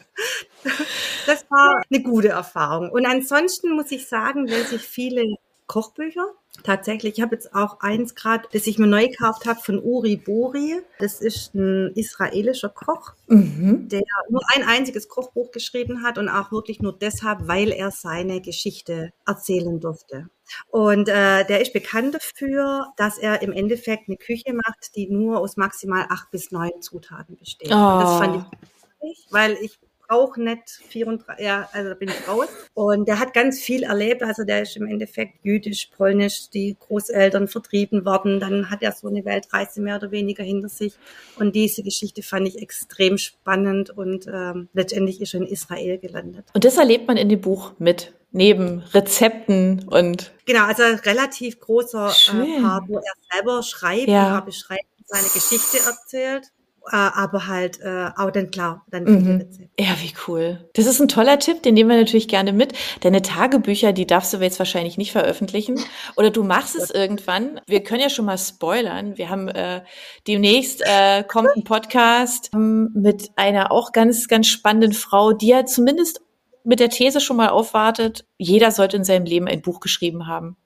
Das 1.25 1.45
war 1.49 1.81
eine 1.89 2.03
gute 2.03 2.29
Erfahrung. 2.29 2.89
Und 2.89 3.05
ansonsten 3.05 3.75
muss 3.75 3.91
ich 3.91 4.07
sagen, 4.07 4.47
lese 4.47 4.75
ich 4.75 4.81
viele 4.81 5.37
Kochbücher. 5.67 6.27
Tatsächlich, 6.63 7.17
ich 7.17 7.21
habe 7.21 7.35
jetzt 7.35 7.53
auch 7.53 7.81
eins 7.81 8.15
gerade, 8.15 8.47
das 8.53 8.65
ich 8.65 8.77
mir 8.77 8.87
neu 8.87 9.07
gekauft 9.07 9.45
habe 9.45 9.59
von 9.59 9.81
Uri 9.83 10.15
Bori. 10.15 10.79
Das 10.99 11.19
ist 11.19 11.53
ein 11.53 11.91
israelischer 11.95 12.69
Koch, 12.69 13.13
mhm. 13.27 13.89
der 13.89 14.03
nur 14.29 14.41
ein 14.53 14.63
einziges 14.63 15.09
Kochbuch 15.09 15.51
geschrieben 15.51 16.01
hat 16.03 16.17
und 16.17 16.29
auch 16.29 16.51
wirklich 16.51 16.81
nur 16.81 16.97
deshalb, 16.97 17.47
weil 17.47 17.71
er 17.71 17.91
seine 17.91 18.39
Geschichte 18.41 19.11
erzählen 19.25 19.79
durfte. 19.79 20.29
Und 20.69 21.09
äh, 21.09 21.43
der 21.45 21.61
ist 21.61 21.73
bekannt 21.73 22.15
dafür, 22.15 22.87
dass 22.95 23.17
er 23.17 23.41
im 23.41 23.51
Endeffekt 23.51 24.07
eine 24.07 24.17
Küche 24.17 24.53
macht, 24.53 24.95
die 24.95 25.09
nur 25.09 25.39
aus 25.39 25.57
maximal 25.57 26.05
acht 26.09 26.31
bis 26.31 26.51
neun 26.51 26.81
Zutaten 26.81 27.35
besteht. 27.35 27.71
Oh. 27.71 27.99
das 27.99 28.17
fand 28.17 28.35
ich 28.37 28.59
wichtig, 29.01 29.27
weil 29.31 29.57
ich 29.61 29.77
auch 30.09 30.37
nicht 30.37 30.69
34, 30.89 31.45
ja, 31.45 31.69
also 31.71 31.89
da 31.89 31.95
bin 31.95 32.09
ich 32.09 32.27
raus. 32.27 32.47
Und 32.73 33.07
der 33.07 33.19
hat 33.19 33.33
ganz 33.33 33.59
viel 33.59 33.83
erlebt. 33.83 34.23
Also 34.23 34.43
der 34.43 34.61
ist 34.61 34.75
im 34.77 34.87
Endeffekt 34.87 35.33
jüdisch, 35.43 35.89
polnisch, 35.95 36.49
die 36.49 36.75
Großeltern 36.79 37.47
vertrieben 37.47 38.05
worden. 38.05 38.39
Dann 38.39 38.69
hat 38.69 38.81
er 38.81 38.91
so 38.91 39.07
eine 39.07 39.25
Weltreise 39.25 39.81
mehr 39.81 39.97
oder 39.97 40.11
weniger 40.11 40.43
hinter 40.43 40.69
sich. 40.69 40.93
Und 41.37 41.55
diese 41.55 41.83
Geschichte 41.83 42.23
fand 42.23 42.47
ich 42.47 42.61
extrem 42.61 43.17
spannend 43.17 43.89
und 43.89 44.27
ähm, 44.27 44.69
letztendlich 44.73 45.21
ist 45.21 45.33
er 45.33 45.41
in 45.41 45.47
Israel 45.47 45.97
gelandet. 45.97 46.45
Und 46.53 46.63
das 46.63 46.77
erlebt 46.77 47.07
man 47.07 47.17
in 47.17 47.29
dem 47.29 47.41
Buch 47.41 47.73
mit 47.79 48.13
neben 48.31 48.79
Rezepten 48.93 49.87
und 49.87 50.33
genau, 50.45 50.65
also 50.65 50.83
relativ 51.05 51.61
großer 51.61 52.09
äh, 52.09 52.61
Part, 52.61 52.83
wo 52.89 52.97
er 52.97 53.13
selber 53.31 53.63
schreibt, 53.63 54.09
ja. 54.09 54.41
beschreibt, 54.41 54.83
seine 55.05 55.27
Geschichte 55.29 55.77
erzählt 55.77 56.43
äh, 56.47 56.54
aber 56.91 57.47
halt 57.47 57.79
äh, 57.81 58.09
auch 58.15 58.31
dann 58.31 58.51
klar, 58.51 58.85
dann 58.89 59.03
mhm. 59.03 59.69
Ja, 59.79 59.95
wie 60.01 60.13
cool. 60.27 60.69
Das 60.73 60.85
ist 60.85 60.99
ein 60.99 61.07
toller 61.07 61.39
Tipp, 61.39 61.63
den 61.63 61.73
nehmen 61.73 61.89
wir 61.89 61.97
natürlich 61.97 62.27
gerne 62.27 62.53
mit. 62.53 62.73
Deine 63.01 63.21
Tagebücher, 63.21 63.91
die 63.93 64.05
darfst 64.05 64.33
du 64.33 64.37
jetzt 64.37 64.59
wahrscheinlich 64.59 64.97
nicht 64.97 65.11
veröffentlichen. 65.11 65.79
Oder 66.15 66.29
du 66.29 66.43
machst 66.43 66.75
es 66.75 66.89
irgendwann. 66.93 67.59
Wir 67.67 67.83
können 67.83 68.01
ja 68.01 68.09
schon 68.09 68.25
mal 68.25 68.37
spoilern. 68.37 69.17
Wir 69.17 69.29
haben 69.29 69.47
äh, 69.47 69.81
demnächst 70.27 70.81
äh, 70.85 71.23
kommt 71.23 71.49
ein 71.55 71.63
Podcast 71.63 72.51
ähm, 72.53 72.91
mit 72.93 73.31
einer 73.35 73.71
auch 73.71 73.91
ganz, 73.91 74.27
ganz 74.27 74.47
spannenden 74.47 74.93
Frau, 74.93 75.33
die 75.33 75.47
ja 75.47 75.65
zumindest 75.65 76.21
mit 76.63 76.79
der 76.79 76.89
These 76.89 77.21
schon 77.21 77.37
mal 77.37 77.49
aufwartet, 77.49 78.25
jeder 78.37 78.71
sollte 78.71 78.97
in 78.97 79.03
seinem 79.03 79.25
Leben 79.25 79.47
ein 79.47 79.61
Buch 79.61 79.79
geschrieben 79.79 80.27
haben. 80.27 80.57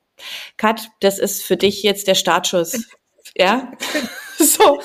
Kat, 0.57 0.89
das 0.99 1.19
ist 1.19 1.43
für 1.43 1.57
dich 1.57 1.83
jetzt 1.83 2.07
der 2.07 2.15
Startschuss. 2.15 2.85
Ja? 3.39 3.71
So, 4.41 4.79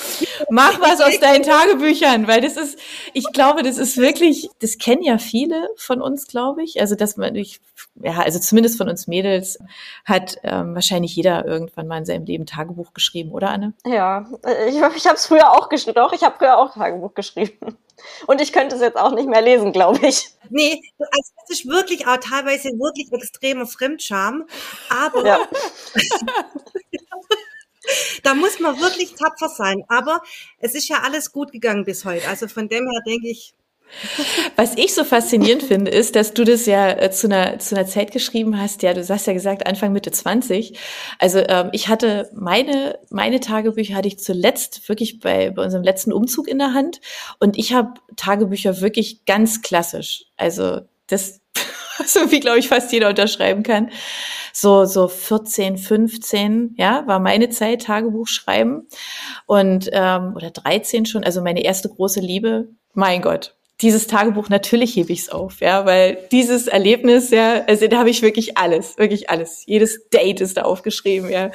mach 0.51 0.81
was 0.81 1.01
aus 1.01 1.21
deinen 1.21 1.45
Tagebüchern, 1.45 2.27
weil 2.27 2.41
das 2.41 2.57
ist, 2.57 2.77
ich 3.13 3.25
glaube, 3.33 3.63
das 3.63 3.79
ist 3.79 3.97
wirklich, 3.97 4.51
das 4.61 4.79
kennen 4.79 5.03
ja 5.03 5.19
viele 5.19 5.69
von 5.77 6.03
uns, 6.03 6.27
glaube 6.27 6.65
ich. 6.65 6.81
Also, 6.81 6.97
dass 6.97 7.17
man, 7.17 7.37
ich, 7.37 7.61
ja, 8.03 8.19
also 8.19 8.41
zumindest 8.41 8.77
von 8.77 8.89
uns 8.89 9.07
Mädels 9.07 9.59
hat 10.05 10.39
ähm, 10.43 10.75
wahrscheinlich 10.75 11.15
jeder 11.15 11.45
irgendwann 11.47 11.87
mal 11.87 11.99
in 11.99 12.05
seinem 12.05 12.25
Leben 12.25 12.47
Tagebuch 12.47 12.95
geschrieben, 12.95 13.31
oder 13.31 13.51
Anne? 13.51 13.75
Ja, 13.87 14.27
äh, 14.45 14.71
ich, 14.71 14.75
ich 14.75 15.07
habe 15.07 15.15
es 15.15 15.27
früher 15.27 15.53
auch 15.53 15.69
geschrieben. 15.69 15.95
Doch, 15.95 16.13
ich 16.13 16.25
habe 16.25 16.35
früher 16.37 16.59
auch 16.59 16.75
Tagebuch 16.75 17.15
geschrieben. 17.15 17.79
Und 18.27 18.41
ich 18.41 18.53
könnte 18.53 18.75
es 18.75 18.83
jetzt 18.83 18.99
auch 18.99 19.15
nicht 19.15 19.29
mehr 19.29 19.41
lesen, 19.41 19.73
glaube 19.73 20.05
ich. 20.05 20.31
Nee, 20.51 20.83
also 20.99 21.33
das 21.47 21.61
ist 21.61 21.69
wirklich 21.69 22.09
auch 22.09 22.17
teilweise 22.17 22.71
wirklich 22.71 23.13
extremer 23.13 23.67
Fremdscham. 23.67 24.47
Aber 24.91 25.25
ja. 25.25 25.39
da 28.23 28.35
muss 28.35 28.61
man 28.61 28.81
wirklich 28.81 29.15
tapfer 29.15 29.49
sein. 29.49 29.85
Aber 29.89 30.23
es 30.59 30.75
ist 30.75 30.89
ja 30.89 31.03
alles 31.03 31.33
gut 31.33 31.53
gegangen 31.53 31.85
bis 31.85 32.05
heute. 32.05 32.29
Also 32.29 32.49
von 32.49 32.69
dem 32.69 32.85
her 32.89 33.01
denke 33.07 33.29
ich, 33.29 33.55
was 34.57 34.77
ich 34.77 34.95
so 34.95 35.05
faszinierend 35.05 35.63
finde, 35.63 35.91
ist, 35.91 36.17
dass 36.17 36.35
du 36.35 36.45
das 36.45 36.67
ja 36.67 36.91
äh, 36.91 37.11
zu 37.11 37.27
einer, 37.27 37.59
zu 37.59 37.77
einer 37.77 37.87
Zeit 37.87 38.13
geschrieben 38.13 38.61
hast, 38.61 38.83
ja, 38.83 38.95
du 38.95 39.07
hast 39.07 39.27
ja 39.27 39.33
gesagt, 39.33 39.67
Anfang 39.67 39.93
Mitte 39.93 40.11
20. 40.11 40.79
Also 41.19 41.39
ähm, 41.39 41.69
ich 41.73 41.89
hatte 41.89 42.31
meine, 42.35 42.99
meine 43.11 43.41
Tagebücher 43.41 43.95
hatte 43.95 44.09
ich 44.09 44.19
zuletzt 44.19 44.89
wirklich 44.89 45.21
bei, 45.21 45.51
bei 45.51 45.63
unserem 45.63 45.85
letzten 45.85 46.13
Umzug 46.13 46.49
in 46.49 46.59
der 46.59 46.75
Hand. 46.75 47.01
Und 47.41 47.59
ich 47.59 47.73
habe 47.73 47.95
Tagebücher 48.17 48.81
wirklich 48.81 49.25
ganz 49.27 49.63
klassisch. 49.63 50.25
Also 50.37 50.81
das, 51.07 51.41
so 52.07 52.31
wie, 52.31 52.41
glaube 52.41 52.59
ich, 52.59 52.69
fast 52.69 52.93
jeder 52.93 53.09
unterschreiben 53.09 53.63
kann. 53.63 53.91
So, 54.53 54.85
so 54.85 55.09
14, 55.09 55.79
15, 55.79 56.75
ja, 56.79 57.07
war 57.07 57.19
meine 57.19 57.51
Zeit, 57.51 57.83
Tagebuch 57.83 58.29
schreiben. 58.29 58.89
Und, 59.47 59.91
ähm, 59.93 60.35
oder 60.37 60.51
13 60.51 61.07
schon, 61.07 61.25
also 61.25 61.43
meine 61.43 61.65
erste 61.65 61.89
große 61.89 62.21
Liebe, 62.21 62.69
mein 62.93 63.23
Gott, 63.23 63.57
dieses 63.81 64.07
Tagebuch, 64.07 64.49
natürlich 64.49 64.95
hebe 64.95 65.13
ich 65.13 65.23
es 65.23 65.29
auf, 65.31 65.61
ja, 65.61 65.85
weil 65.85 66.29
dieses 66.31 66.69
Erlebnis, 66.69 67.31
ja, 67.31 67.65
also 67.67 67.89
da 67.89 67.99
habe 67.99 68.11
ich 68.11 68.23
wirklich 68.23 68.57
alles, 68.57 68.97
wirklich 68.99 69.31
alles. 69.31 69.65
Jedes 69.67 70.09
Date 70.11 70.41
ist 70.41 70.57
da 70.57 70.63
aufgeschrieben, 70.63 71.29
ja. 71.29 71.51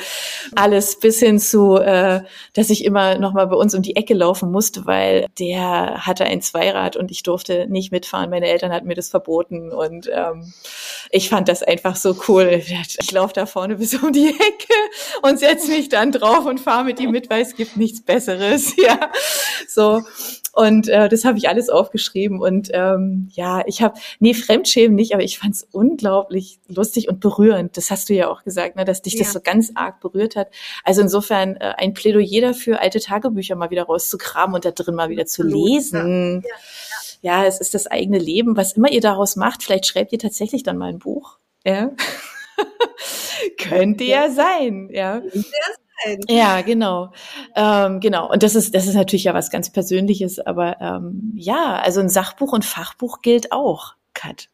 Alles 0.53 0.99
bis 0.99 1.19
hin 1.19 1.39
zu, 1.39 1.77
äh, 1.77 2.21
dass 2.53 2.69
ich 2.69 2.83
immer 2.83 3.17
noch 3.17 3.31
mal 3.31 3.47
bei 3.47 3.55
uns 3.55 3.73
um 3.73 3.81
die 3.81 3.95
Ecke 3.95 4.13
laufen 4.13 4.51
musste, 4.51 4.85
weil 4.85 5.27
der 5.39 6.05
hatte 6.05 6.25
ein 6.25 6.41
Zweirad 6.41 6.97
und 6.97 7.09
ich 7.09 7.23
durfte 7.23 7.67
nicht 7.69 7.93
mitfahren. 7.93 8.29
Meine 8.29 8.47
Eltern 8.47 8.73
hatten 8.73 8.87
mir 8.87 8.95
das 8.95 9.09
verboten 9.09 9.71
und 9.71 10.09
ähm, 10.13 10.53
ich 11.11 11.29
fand 11.29 11.47
das 11.47 11.63
einfach 11.63 11.95
so 11.95 12.17
cool. 12.27 12.61
Ich 12.99 13.11
laufe 13.11 13.33
da 13.33 13.45
vorne 13.45 13.75
bis 13.75 13.95
um 13.95 14.11
die 14.11 14.27
Ecke 14.27 14.73
und 15.21 15.39
setze 15.39 15.71
mich 15.71 15.87
dann 15.87 16.11
drauf 16.11 16.45
und 16.45 16.59
fahre 16.59 16.83
mit 16.83 16.99
ihm 16.99 17.11
mit, 17.11 17.29
weil 17.29 17.41
es 17.41 17.55
gibt 17.55 17.77
nichts 17.77 18.01
Besseres, 18.01 18.75
ja. 18.77 19.09
So 19.69 20.01
und 20.53 20.87
äh, 20.87 21.09
das 21.09 21.25
habe 21.25 21.37
ich 21.37 21.49
alles 21.49 21.69
aufgeschrieben. 21.69 22.39
Und 22.41 22.69
ähm, 22.73 23.29
ja, 23.33 23.63
ich 23.67 23.81
habe, 23.81 23.99
nee, 24.19 24.33
Fremdschämen 24.33 24.95
nicht, 24.95 25.13
aber 25.13 25.23
ich 25.23 25.39
fand 25.39 25.55
es 25.55 25.67
unglaublich 25.71 26.59
lustig 26.67 27.09
und 27.09 27.19
berührend. 27.19 27.77
Das 27.77 27.91
hast 27.91 28.09
du 28.09 28.13
ja 28.13 28.29
auch 28.29 28.43
gesagt, 28.43 28.75
ne, 28.75 28.85
dass 28.85 29.01
dich 29.01 29.13
ja. 29.13 29.19
das 29.23 29.33
so 29.33 29.39
ganz 29.41 29.71
arg 29.75 29.99
berührt 29.99 30.35
hat. 30.35 30.49
Also 30.83 31.01
insofern 31.01 31.55
äh, 31.57 31.73
ein 31.77 31.93
Plädoyer 31.93 32.41
dafür, 32.41 32.81
alte 32.81 32.99
Tagebücher 32.99 33.55
mal 33.55 33.69
wieder 33.69 33.83
rauszukramen 33.83 34.55
und 34.55 34.65
da 34.65 34.71
drin 34.71 34.95
mal 34.95 35.09
wieder 35.09 35.25
zu 35.25 35.43
lesen. 35.43 36.43
Ja. 36.43 36.49
Ja. 37.21 37.41
ja, 37.41 37.47
es 37.47 37.59
ist 37.59 37.73
das 37.73 37.87
eigene 37.87 38.19
Leben. 38.19 38.57
Was 38.57 38.73
immer 38.73 38.91
ihr 38.91 39.01
daraus 39.01 39.35
macht, 39.35 39.63
vielleicht 39.63 39.87
schreibt 39.87 40.11
ihr 40.11 40.19
tatsächlich 40.19 40.63
dann 40.63 40.77
mal 40.77 40.89
ein 40.89 40.99
Buch. 40.99 41.37
Ja. 41.65 41.91
Könnte 43.57 44.03
ja 44.03 44.29
sein, 44.29 44.89
ja 44.91 45.21
sein. 46.03 46.19
Ja, 46.27 46.61
genau. 46.61 47.11
Ähm, 47.55 47.99
genau. 47.99 48.31
Und 48.31 48.43
das 48.43 48.55
ist, 48.55 48.75
das 48.75 48.87
ist 48.87 48.95
natürlich 48.95 49.25
ja 49.25 49.33
was 49.33 49.51
ganz 49.51 49.69
Persönliches, 49.71 50.39
aber 50.39 50.79
ähm, 50.81 51.33
ja, 51.35 51.79
also 51.79 51.99
ein 51.99 52.09
Sachbuch 52.09 52.53
und 52.53 52.65
Fachbuch 52.65 53.21
gilt 53.21 53.51
auch, 53.51 53.95
Kat. 54.13 54.49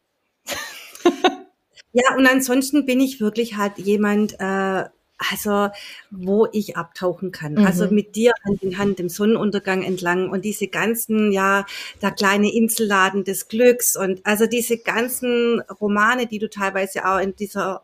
ja, 1.93 2.15
und 2.17 2.27
ansonsten 2.27 2.85
bin 2.85 2.99
ich 2.99 3.19
wirklich 3.19 3.57
halt 3.57 3.77
jemand, 3.77 4.39
äh, 4.39 4.83
also 5.17 5.69
wo 6.11 6.47
ich 6.51 6.77
abtauchen 6.77 7.31
kann. 7.31 7.53
Mhm. 7.53 7.65
Also 7.65 7.87
mit 7.87 8.15
dir 8.15 8.33
Hand 8.43 8.63
in 8.63 8.77
Hand 8.77 8.99
im 8.99 9.09
Sonnenuntergang 9.09 9.83
entlang 9.83 10.29
und 10.29 10.43
diese 10.43 10.67
ganzen, 10.67 11.31
ja, 11.31 11.65
der 12.01 12.11
kleine 12.11 12.53
Inselladen 12.53 13.23
des 13.23 13.47
Glücks 13.47 13.95
und 13.95 14.25
also 14.25 14.45
diese 14.45 14.77
ganzen 14.77 15.61
Romane, 15.81 16.27
die 16.27 16.39
du 16.39 16.49
teilweise 16.49 17.05
auch 17.05 17.19
in 17.19 17.35
dieser 17.35 17.83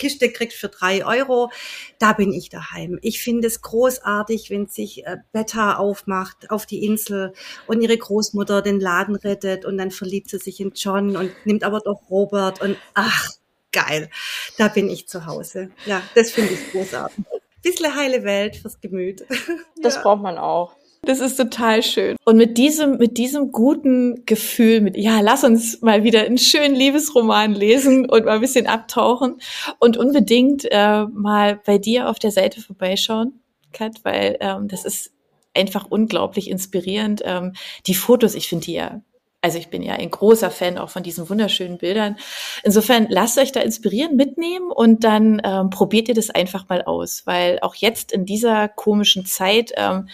Kiste 0.00 0.32
kriegt 0.32 0.54
für 0.54 0.68
drei 0.68 1.04
Euro, 1.04 1.50
da 1.98 2.14
bin 2.14 2.32
ich 2.32 2.48
daheim. 2.48 2.98
Ich 3.02 3.22
finde 3.22 3.46
es 3.46 3.60
großartig, 3.60 4.50
wenn 4.50 4.66
sich 4.66 5.06
äh, 5.06 5.18
Betta 5.32 5.76
aufmacht 5.76 6.50
auf 6.50 6.64
die 6.66 6.84
Insel 6.84 7.34
und 7.66 7.82
ihre 7.82 7.96
Großmutter 7.96 8.62
den 8.62 8.80
Laden 8.80 9.14
rettet 9.14 9.64
und 9.64 9.76
dann 9.78 9.90
verliebt 9.90 10.30
sie 10.30 10.38
sich 10.38 10.58
in 10.60 10.72
John 10.74 11.16
und 11.16 11.32
nimmt 11.44 11.64
aber 11.64 11.80
doch 11.80 12.08
Robert 12.08 12.62
und 12.62 12.76
ach, 12.94 13.28
geil. 13.72 14.10
Da 14.56 14.68
bin 14.68 14.88
ich 14.88 15.06
zu 15.06 15.26
Hause. 15.26 15.70
Ja, 15.84 16.02
das 16.14 16.30
finde 16.30 16.54
ich 16.54 16.72
großartig. 16.72 17.24
Bisschen 17.62 17.94
heile 17.94 18.24
Welt 18.24 18.56
fürs 18.56 18.80
Gemüt. 18.80 19.24
Das 19.82 19.94
ja. 19.94 20.02
braucht 20.02 20.20
man 20.20 20.36
auch. 20.36 20.76
Das 21.02 21.20
ist 21.20 21.36
total 21.36 21.82
schön. 21.82 22.16
Und 22.24 22.36
mit 22.36 22.58
diesem, 22.58 22.98
mit 22.98 23.16
diesem 23.16 23.52
guten 23.52 24.26
Gefühl, 24.26 24.82
mit, 24.82 24.96
ja, 24.96 25.20
lass 25.20 25.44
uns 25.44 25.80
mal 25.80 26.04
wieder 26.04 26.22
einen 26.22 26.38
schönen 26.38 26.74
Liebesroman 26.74 27.54
lesen 27.54 28.08
und 28.08 28.26
mal 28.26 28.34
ein 28.34 28.40
bisschen 28.40 28.66
abtauchen 28.66 29.40
und 29.78 29.96
unbedingt 29.96 30.66
äh, 30.70 31.06
mal 31.06 31.60
bei 31.64 31.78
dir 31.78 32.08
auf 32.08 32.18
der 32.18 32.30
Seite 32.30 32.60
vorbeischauen, 32.60 33.40
Kat, 33.72 34.00
weil 34.02 34.36
ähm, 34.40 34.68
das 34.68 34.84
ist 34.84 35.10
einfach 35.54 35.86
unglaublich 35.88 36.50
inspirierend. 36.50 37.22
Ähm, 37.24 37.54
die 37.86 37.94
Fotos, 37.94 38.34
ich 38.34 38.48
finde 38.48 38.66
die 38.66 38.74
ja 38.74 39.00
also 39.42 39.56
ich 39.58 39.70
bin 39.70 39.82
ja 39.82 39.94
ein 39.94 40.10
großer 40.10 40.50
Fan 40.50 40.76
auch 40.76 40.90
von 40.90 41.02
diesen 41.02 41.28
wunderschönen 41.28 41.78
Bildern. 41.78 42.16
Insofern 42.62 43.06
lasst 43.08 43.38
euch 43.38 43.52
da 43.52 43.60
inspirieren, 43.60 44.16
mitnehmen 44.16 44.70
und 44.70 45.02
dann 45.02 45.40
ähm, 45.44 45.70
probiert 45.70 46.08
ihr 46.08 46.14
das 46.14 46.30
einfach 46.30 46.68
mal 46.68 46.82
aus, 46.82 47.22
weil 47.26 47.58
auch 47.62 47.74
jetzt 47.74 48.12
in 48.12 48.26
dieser 48.26 48.68
komischen 48.68 49.24
Zeit, 49.24 49.72
ähm, 49.76 50.08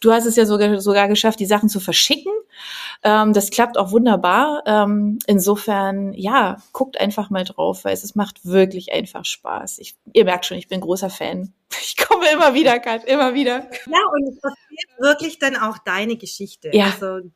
du 0.00 0.12
hast 0.12 0.26
es 0.26 0.36
ja 0.36 0.46
sogar, 0.46 0.80
sogar 0.80 1.06
geschafft, 1.06 1.38
die 1.38 1.46
Sachen 1.46 1.68
zu 1.68 1.78
verschicken. 1.78 2.32
Ähm, 3.04 3.32
das 3.32 3.50
klappt 3.50 3.78
auch 3.78 3.92
wunderbar. 3.92 4.62
Ähm, 4.66 5.18
insofern, 5.26 6.12
ja, 6.14 6.56
guckt 6.72 7.00
einfach 7.00 7.30
mal 7.30 7.44
drauf, 7.44 7.84
weil 7.84 7.94
es, 7.94 8.12
macht 8.14 8.44
wirklich 8.44 8.92
einfach 8.92 9.24
Spaß. 9.24 9.78
Ich, 9.78 9.96
ihr 10.12 10.24
merkt 10.24 10.44
schon, 10.44 10.58
ich 10.58 10.68
bin 10.68 10.80
großer 10.80 11.10
Fan. 11.10 11.52
Ich 11.84 11.96
komme 11.96 12.30
immer 12.30 12.52
wieder, 12.52 12.78
Kat, 12.80 13.04
immer 13.04 13.32
wieder. 13.32 13.66
Ja, 13.86 14.00
und 14.12 14.28
es 14.28 14.40
passiert 14.40 15.00
wirklich 15.00 15.38
dann 15.38 15.56
auch 15.56 15.78
deine 15.78 16.16
Geschichte. 16.16 16.70
Ja. 16.74 16.86
Also 16.86 17.30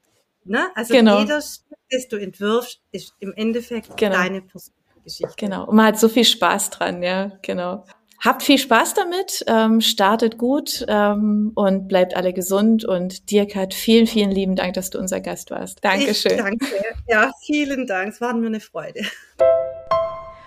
Ne? 0.48 0.68
Also 0.74 0.94
Genau. 0.94 1.20
jeder 1.20 1.40
Stück, 1.40 1.78
das 1.90 2.08
du 2.08 2.16
entwirfst, 2.16 2.80
ist 2.92 3.14
im 3.20 3.32
Endeffekt 3.34 3.96
Genau. 3.96 4.16
deine 4.16 4.42
persönliche 4.42 5.00
Geschichte. 5.04 5.34
Genau. 5.36 5.66
Und 5.66 5.76
man 5.76 5.86
hat 5.86 5.98
so 5.98 6.08
viel 6.08 6.24
Spaß 6.24 6.70
dran, 6.70 7.02
ja, 7.02 7.32
genau. 7.42 7.84
Habt 8.24 8.42
viel 8.42 8.56
Spaß 8.58 8.94
damit, 8.94 9.44
ähm, 9.46 9.82
startet 9.82 10.38
gut 10.38 10.84
ähm, 10.88 11.52
und 11.54 11.86
bleibt 11.86 12.16
alle 12.16 12.32
gesund. 12.32 12.84
Und 12.84 13.30
Dirk 13.30 13.54
hat 13.54 13.74
vielen, 13.74 14.06
vielen 14.06 14.30
lieben 14.30 14.56
Dank, 14.56 14.72
dass 14.72 14.88
du 14.88 14.98
unser 14.98 15.20
Gast 15.20 15.50
warst. 15.50 15.78
Ich 15.78 15.82
Dankeschön. 15.82 16.38
danke. 16.38 16.66
Ja, 17.08 17.30
vielen 17.44 17.86
Dank. 17.86 18.14
Es 18.14 18.20
war 18.22 18.32
mir 18.34 18.46
eine 18.46 18.60
Freude. 18.60 19.02